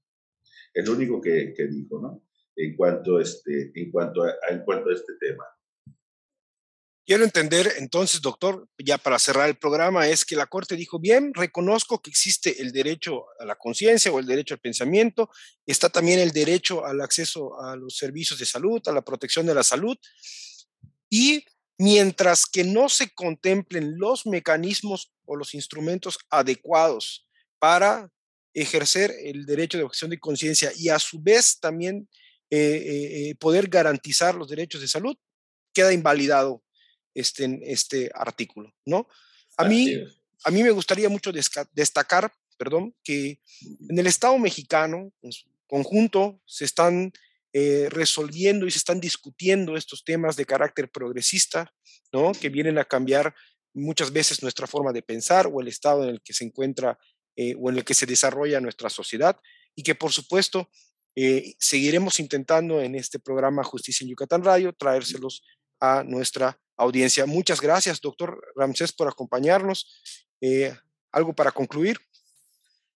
Es 0.73 0.87
lo 0.87 0.95
único 0.95 1.21
que, 1.21 1.53
que 1.55 1.67
dijo, 1.67 2.01
¿no? 2.01 2.25
En 2.57 2.75
cuanto, 2.77 3.21
este, 3.21 3.73
en, 3.75 3.90
cuanto 3.90 4.23
a, 4.23 4.35
en 4.49 4.64
cuanto 4.64 4.90
a 4.90 4.95
este 4.95 5.12
tema. 5.21 5.45
Quiero 7.07 7.25
entender 7.25 7.71
entonces, 7.77 8.23
doctor, 8.23 8.67
ya 8.79 8.97
para 8.97 9.19
cerrar 9.19 9.51
el 9.51 9.57
programa, 9.57 10.09
es 10.09 10.25
que 10.25 10.37
la 10.37 10.47
Corte 10.47 10.75
dijo, 10.75 10.99
bien, 10.99 11.35
reconozco 11.35 12.01
que 12.01 12.09
existe 12.09 12.62
el 12.62 12.73
derecho 12.73 13.27
a 13.38 13.45
la 13.45 13.57
conciencia 13.57 14.11
o 14.11 14.19
el 14.19 14.25
derecho 14.25 14.55
al 14.55 14.61
pensamiento, 14.61 15.29
está 15.67 15.90
también 15.90 16.19
el 16.19 16.31
derecho 16.31 16.87
al 16.87 17.03
acceso 17.03 17.61
a 17.61 17.77
los 17.77 17.99
servicios 17.99 18.38
de 18.38 18.47
salud, 18.47 18.81
a 18.87 18.93
la 18.93 19.03
protección 19.03 19.45
de 19.45 19.55
la 19.55 19.62
salud, 19.62 19.99
y 21.11 21.45
mientras 21.79 22.47
que 22.47 22.65
no 22.65 22.89
se 22.89 23.11
contemplen 23.11 23.99
los 23.99 24.27
mecanismos 24.27 25.13
o 25.25 25.37
los 25.37 25.55
instrumentos 25.55 26.19
adecuados 26.31 27.27
para 27.59 28.11
ejercer 28.53 29.13
el 29.25 29.47
derecho 29.47 29.79
de 29.79 29.85
objeción 29.85 30.11
de 30.11 30.21
conciencia 30.21 30.71
y 30.77 30.89
a 30.89 30.99
su 30.99 31.21
vez 31.21 31.59
también 31.59 32.09
eh, 32.51 32.57
eh, 32.57 33.31
eh, 33.31 33.35
poder 33.35 33.69
garantizar 33.69 34.35
los 34.35 34.49
derechos 34.49 34.81
de 34.81 34.87
salud, 34.87 35.17
queda 35.73 35.93
invalidado 35.93 36.63
este, 37.15 37.59
este 37.65 38.11
artículo, 38.15 38.73
¿no? 38.85 39.09
A 39.57 39.65
mí, 39.65 39.93
a 40.45 40.51
mí 40.51 40.63
me 40.63 40.71
gustaría 40.71 41.09
mucho 41.09 41.33
destacar, 41.73 42.33
perdón, 42.57 42.95
que 43.03 43.41
en 43.89 43.99
el 43.99 44.07
Estado 44.07 44.39
mexicano, 44.39 45.13
en 45.23 45.33
su 45.33 45.49
conjunto, 45.67 46.41
se 46.45 46.65
están 46.65 47.13
eh, 47.57 47.87
resolviendo 47.88 48.67
y 48.67 48.73
se 48.73 48.79
están 48.79 49.01
discutiendo 49.01 49.77
estos 49.77 50.03
temas 50.03 50.35
de 50.35 50.45
carácter 50.45 50.90
progresista, 50.90 51.73
¿no? 52.12 52.33
Que 52.33 52.49
vienen 52.49 52.79
a 52.79 52.85
cambiar 52.85 53.33
muchas 53.73 54.12
veces 54.12 54.43
nuestra 54.43 54.67
forma 54.67 54.93
de 54.93 55.03
pensar 55.03 55.47
o 55.47 55.61
el 55.61 55.69
estado 55.69 56.03
en 56.03 56.11
el 56.11 56.21
que 56.21 56.33
se 56.33 56.45
encuentra 56.45 56.99
eh, 57.37 57.55
o 57.57 57.71
en 57.71 57.77
el 57.77 57.85
que 57.85 57.95
se 57.95 58.07
desarrolla 58.07 58.61
nuestra 58.61 58.90
sociedad 58.90 59.38
y 59.77 59.85
que 59.85 59.95
por 59.95 60.11
supuesto 60.11 60.69
eh, 61.14 61.55
seguiremos 61.61 62.19
intentando 62.19 62.81
en 62.81 62.97
este 62.97 63.21
programa 63.21 63.62
Justicia 63.62 64.05
en 64.05 64.11
Yucatán 64.11 64.43
Radio 64.43 64.73
traérselos 64.73 65.45
a 65.79 66.03
nuestra 66.03 66.61
audiencia. 66.77 67.25
Muchas 67.25 67.61
gracias, 67.61 68.01
doctor 68.01 68.37
Ramsés, 68.57 68.93
por 68.93 69.07
acompañarnos. 69.07 70.03
¿Algo 71.12 71.33
para 71.37 71.53
concluir? 71.53 71.99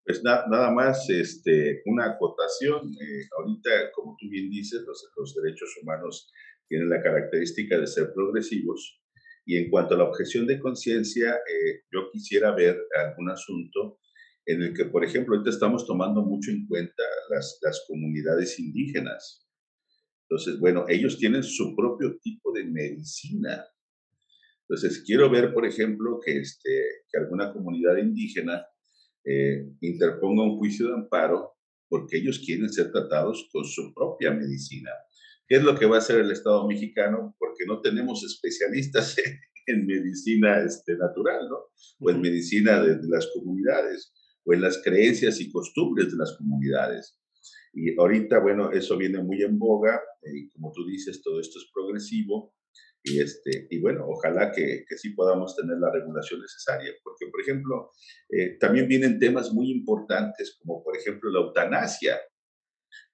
Pues 0.06 0.22
nada 0.22 0.70
más 0.70 1.10
este, 1.10 1.82
una 1.84 2.12
acotación. 2.12 2.92
Eh, 2.92 3.26
ahorita, 3.36 3.90
como 3.92 4.16
tú 4.16 4.28
bien 4.30 4.48
dices, 4.48 4.84
los, 4.86 5.34
derechos 5.34 5.76
humanos 5.82 6.32
tienen 6.68 6.88
la 6.88 7.02
característica 7.02 7.76
de 7.76 7.88
ser 7.88 8.12
progresivos. 8.14 9.02
Y 9.44 9.56
en 9.56 9.68
cuanto 9.68 9.94
a 9.94 9.98
la 9.98 10.04
objeción 10.04 10.46
de 10.46 10.60
conciencia, 10.60 11.34
eh, 11.34 11.82
yo 11.92 12.08
quisiera 12.12 12.54
ver 12.54 12.78
algún 13.04 13.30
asunto 13.30 13.98
en 14.44 14.62
el 14.62 14.74
que, 14.74 14.84
por 14.84 15.04
ejemplo, 15.04 15.34
ahorita 15.34 15.50
estamos 15.50 15.84
tomando 15.84 16.22
mucho 16.22 16.52
en 16.52 16.68
cuenta 16.68 17.02
las, 17.30 17.58
las 17.62 17.84
comunidades 17.88 18.60
indígenas. 18.60 19.44
Entonces, 20.28 20.60
bueno, 20.60 20.84
ellos 20.88 21.18
tienen 21.18 21.42
su 21.42 21.74
propio 21.74 22.16
tipo 22.22 22.52
de 22.52 22.64
medicina. 22.64 23.66
Entonces, 24.68 25.02
quiero 25.04 25.28
ver, 25.30 25.52
por 25.52 25.66
ejemplo, 25.66 26.20
que, 26.24 26.38
este, 26.38 26.84
que 27.10 27.18
alguna 27.18 27.52
comunidad 27.52 27.96
indígena 27.96 28.64
eh, 29.26 29.68
interponga 29.80 30.44
un 30.44 30.56
juicio 30.56 30.86
de 30.86 30.94
amparo 30.94 31.56
porque 31.88 32.18
ellos 32.18 32.38
quieren 32.44 32.68
ser 32.68 32.92
tratados 32.92 33.48
con 33.52 33.64
su 33.64 33.92
propia 33.92 34.32
medicina. 34.32 34.90
¿Qué 35.48 35.56
es 35.56 35.62
lo 35.62 35.76
que 35.76 35.86
va 35.86 35.96
a 35.96 35.98
hacer 35.98 36.20
el 36.20 36.30
Estado 36.30 36.66
mexicano? 36.66 37.34
Porque 37.38 37.64
no 37.66 37.80
tenemos 37.80 38.24
especialistas 38.24 39.16
en, 39.66 39.86
medicina 39.86 40.62
este, 40.64 40.96
natural, 40.96 41.48
¿no? 41.48 41.58
O 42.00 42.10
en 42.10 42.20
medicina 42.20 42.80
de, 42.80 42.96
de 42.96 43.08
las 43.08 43.28
comunidades, 43.34 44.12
o 44.44 44.54
en 44.54 44.62
las 44.62 44.80
creencias 44.82 45.40
y 45.40 45.50
costumbres 45.50 46.10
de 46.10 46.16
las 46.16 46.36
comunidades. 46.36 47.18
Y 47.72 47.98
ahorita, 47.98 48.40
bueno, 48.40 48.72
eso 48.72 48.96
viene 48.96 49.22
muy 49.22 49.42
en 49.42 49.58
boga, 49.58 50.00
y 50.34 50.48
como 50.50 50.72
tú 50.72 50.86
dices, 50.86 51.20
todo 51.22 51.40
esto 51.40 51.58
es 51.58 51.70
progresivo, 51.72 52.55
y, 53.06 53.20
este, 53.20 53.68
y 53.70 53.80
bueno, 53.80 54.04
ojalá 54.08 54.50
que, 54.50 54.84
que 54.88 54.98
sí 54.98 55.10
podamos 55.10 55.54
tener 55.54 55.78
la 55.78 55.92
regulación 55.92 56.40
necesaria, 56.40 56.92
porque, 57.04 57.26
por 57.30 57.40
ejemplo, 57.40 57.90
eh, 58.28 58.58
también 58.58 58.88
vienen 58.88 59.20
temas 59.20 59.52
muy 59.52 59.70
importantes, 59.70 60.58
como 60.60 60.82
por 60.82 60.96
ejemplo 60.96 61.30
la 61.30 61.40
eutanasia. 61.40 62.18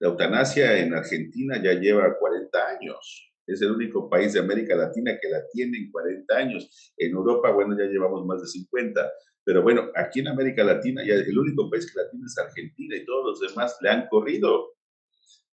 La 0.00 0.08
eutanasia 0.08 0.78
en 0.78 0.94
Argentina 0.94 1.60
ya 1.62 1.74
lleva 1.74 2.16
40 2.18 2.68
años. 2.68 3.32
Es 3.46 3.60
el 3.60 3.72
único 3.72 4.08
país 4.08 4.32
de 4.32 4.40
América 4.40 4.74
Latina 4.76 5.18
que 5.20 5.28
la 5.28 5.46
tiene 5.52 5.76
en 5.76 5.90
40 5.90 6.36
años. 6.36 6.92
En 6.96 7.12
Europa, 7.12 7.50
bueno, 7.50 7.76
ya 7.78 7.84
llevamos 7.84 8.24
más 8.24 8.40
de 8.40 8.46
50. 8.46 9.12
Pero 9.44 9.62
bueno, 9.62 9.90
aquí 9.94 10.20
en 10.20 10.28
América 10.28 10.64
Latina 10.64 11.02
ya 11.04 11.14
el 11.14 11.38
único 11.38 11.68
país 11.68 11.92
que 11.92 12.00
la 12.00 12.08
tiene 12.08 12.24
es 12.24 12.38
Argentina 12.38 12.96
y 12.96 13.04
todos 13.04 13.40
los 13.40 13.40
demás 13.50 13.76
le 13.82 13.90
han 13.90 14.08
corrido. 14.08 14.72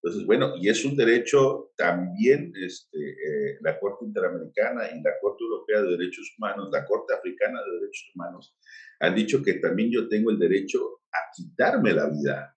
Entonces, 0.02 0.26
bueno, 0.26 0.54
y 0.56 0.70
es 0.70 0.86
un 0.86 0.96
derecho 0.96 1.72
también 1.76 2.54
este, 2.56 2.98
eh, 2.98 3.58
la 3.62 3.78
Corte 3.80 4.06
Interamericana 4.06 4.90
y 4.92 5.02
la 5.02 5.12
Corte 5.22 5.44
Europea 5.44 5.82
de 5.82 5.98
Derechos 5.98 6.34
Humanos, 6.38 6.70
la 6.72 6.86
Corte 6.86 7.14
Africana 7.14 7.60
de 7.62 7.80
Derechos 7.80 8.12
Humanos, 8.16 8.56
han 9.02 9.16
dicho 9.16 9.44
que 9.44 9.56
también 9.56 9.92
yo 9.92 10.08
tengo 10.08 10.32
el 10.32 10.40
derecho 10.40 11.02
a 11.12 11.20
quitarme 11.36 11.92
la 11.94 12.10
vida. 12.10 12.56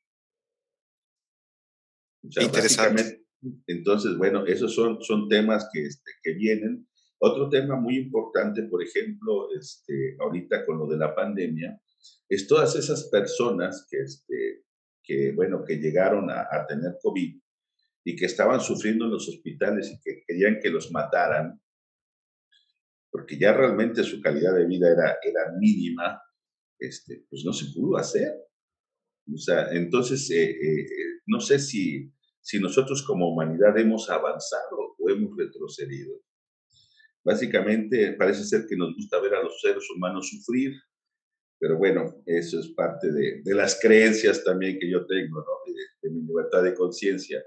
Interesante. 2.22 3.24
Entonces, 3.66 4.16
bueno, 4.16 4.46
esos 4.46 4.72
son, 4.72 5.02
son 5.02 5.28
temas 5.28 5.68
que, 5.72 5.84
este, 5.86 6.12
que 6.22 6.34
vienen 6.34 6.86
otro 7.24 7.48
tema 7.48 7.76
muy 7.76 7.98
importante, 7.98 8.64
por 8.64 8.82
ejemplo, 8.82 9.48
este, 9.56 10.16
ahorita 10.20 10.66
con 10.66 10.78
lo 10.78 10.86
de 10.88 10.96
la 10.96 11.14
pandemia, 11.14 11.80
es 12.28 12.48
todas 12.48 12.74
esas 12.74 13.08
personas 13.10 13.86
que, 13.88 14.00
este, 14.00 14.61
que 15.02 15.32
bueno, 15.32 15.64
que 15.64 15.76
llegaron 15.76 16.30
a, 16.30 16.66
tener 16.68 16.96
COVID 17.02 17.40
y 18.04 18.16
que 18.16 18.26
estaban 18.26 18.60
sufriendo 18.60 19.04
en 19.04 19.12
los 19.12 19.28
hospitales 19.28 19.90
y 19.90 20.00
que 20.00 20.22
querían 20.26 20.58
que 20.60 20.70
los 20.70 20.90
mataran, 20.90 21.60
porque 23.10 23.38
ya 23.38 23.52
realmente 23.52 24.02
su 24.02 24.20
calidad 24.20 24.54
de 24.54 24.66
vida 24.66 24.90
era, 24.90 25.18
era 25.22 25.52
mínima, 25.58 26.20
este, 26.78 27.24
pues 27.28 27.44
no 27.44 27.52
se 27.52 27.72
pudo 27.72 27.96
hacer. 27.96 28.32
O 29.32 29.36
sea, 29.36 29.70
entonces, 29.72 30.28
eh, 30.30 30.50
eh, 30.50 30.86
no 31.26 31.40
sé 31.40 31.58
si, 31.58 32.12
si 32.40 32.58
nosotros 32.58 33.04
como 33.04 33.28
humanidad 33.28 33.78
hemos 33.78 34.10
avanzado 34.10 34.96
o 34.98 35.10
hemos 35.10 35.36
retrocedido. 35.36 36.20
Básicamente 37.24 38.14
parece 38.14 38.44
ser 38.44 38.66
que 38.68 38.76
nos 38.76 38.94
gusta 38.96 39.20
ver 39.20 39.34
a 39.34 39.42
los 39.42 39.60
seres 39.60 39.84
humanos 39.94 40.28
sufrir, 40.28 40.72
pero 41.62 41.78
bueno, 41.78 42.20
eso 42.26 42.58
es 42.58 42.70
parte 42.70 43.12
de, 43.12 43.40
de 43.44 43.54
las 43.54 43.78
creencias 43.80 44.42
también 44.42 44.80
que 44.80 44.90
yo 44.90 45.06
tengo, 45.06 45.38
¿no? 45.38 45.72
de, 46.02 46.10
mi 46.10 46.26
libertad 46.26 46.60
de 46.64 46.74
conciencia. 46.74 47.40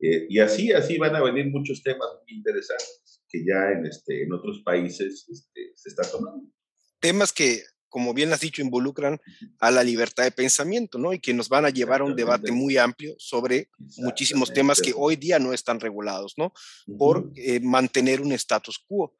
Eh, 0.00 0.26
y 0.28 0.40
así, 0.40 0.72
así 0.72 0.98
van 0.98 1.14
a 1.14 1.22
venir 1.22 1.46
muchos 1.52 1.80
temas 1.80 2.08
muy 2.20 2.36
interesantes 2.36 3.22
que 3.28 3.44
ya 3.46 3.70
en, 3.70 3.86
este, 3.86 4.24
en 4.24 4.32
otros 4.32 4.62
países 4.64 5.24
este, 5.30 5.70
se 5.76 5.88
están 5.88 6.10
tomando. 6.10 6.50
Temas 6.98 7.32
que, 7.32 7.62
como 7.88 8.12
bien 8.12 8.32
has 8.32 8.40
dicho, 8.40 8.60
involucran 8.60 9.20
a 9.60 9.70
la 9.70 9.84
libertad 9.84 10.24
de 10.24 10.32
pensamiento, 10.32 10.98
¿no? 10.98 11.12
Y 11.12 11.20
que 11.20 11.32
nos 11.32 11.48
van 11.48 11.64
a 11.64 11.70
llevar 11.70 12.00
a 12.00 12.04
un 12.04 12.16
debate 12.16 12.50
muy 12.50 12.76
amplio 12.76 13.14
sobre 13.18 13.68
muchísimos 13.98 14.52
temas 14.52 14.80
que 14.80 14.94
hoy 14.96 15.14
día 15.14 15.38
no 15.38 15.52
están 15.52 15.78
regulados, 15.78 16.34
¿no? 16.36 16.52
Por 16.98 17.30
eh, 17.36 17.60
mantener 17.60 18.20
un 18.20 18.32
status 18.32 18.80
quo. 18.84 19.14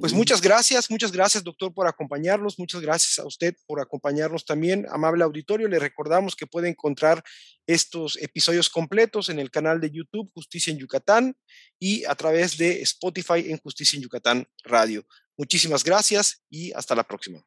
Pues 0.00 0.12
muchas 0.12 0.40
gracias, 0.40 0.90
muchas 0.90 1.12
gracias 1.12 1.44
doctor 1.44 1.72
por 1.72 1.86
acompañarnos, 1.86 2.58
muchas 2.58 2.80
gracias 2.80 3.20
a 3.20 3.26
usted 3.26 3.54
por 3.66 3.80
acompañarnos 3.80 4.44
también, 4.44 4.84
amable 4.90 5.22
auditorio. 5.22 5.68
Le 5.68 5.78
recordamos 5.78 6.34
que 6.34 6.46
puede 6.46 6.68
encontrar 6.68 7.22
estos 7.66 8.16
episodios 8.20 8.68
completos 8.68 9.28
en 9.28 9.38
el 9.38 9.50
canal 9.50 9.80
de 9.80 9.90
YouTube 9.90 10.30
Justicia 10.34 10.72
en 10.72 10.78
Yucatán 10.78 11.36
y 11.78 12.04
a 12.04 12.16
través 12.16 12.58
de 12.58 12.82
Spotify 12.82 13.50
en 13.50 13.58
Justicia 13.58 13.96
en 13.96 14.02
Yucatán 14.02 14.46
Radio. 14.64 15.06
Muchísimas 15.36 15.84
gracias 15.84 16.42
y 16.50 16.72
hasta 16.72 16.94
la 16.96 17.04
próxima. 17.04 17.46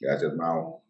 Gracias, 0.00 0.34
Mao. 0.34 0.84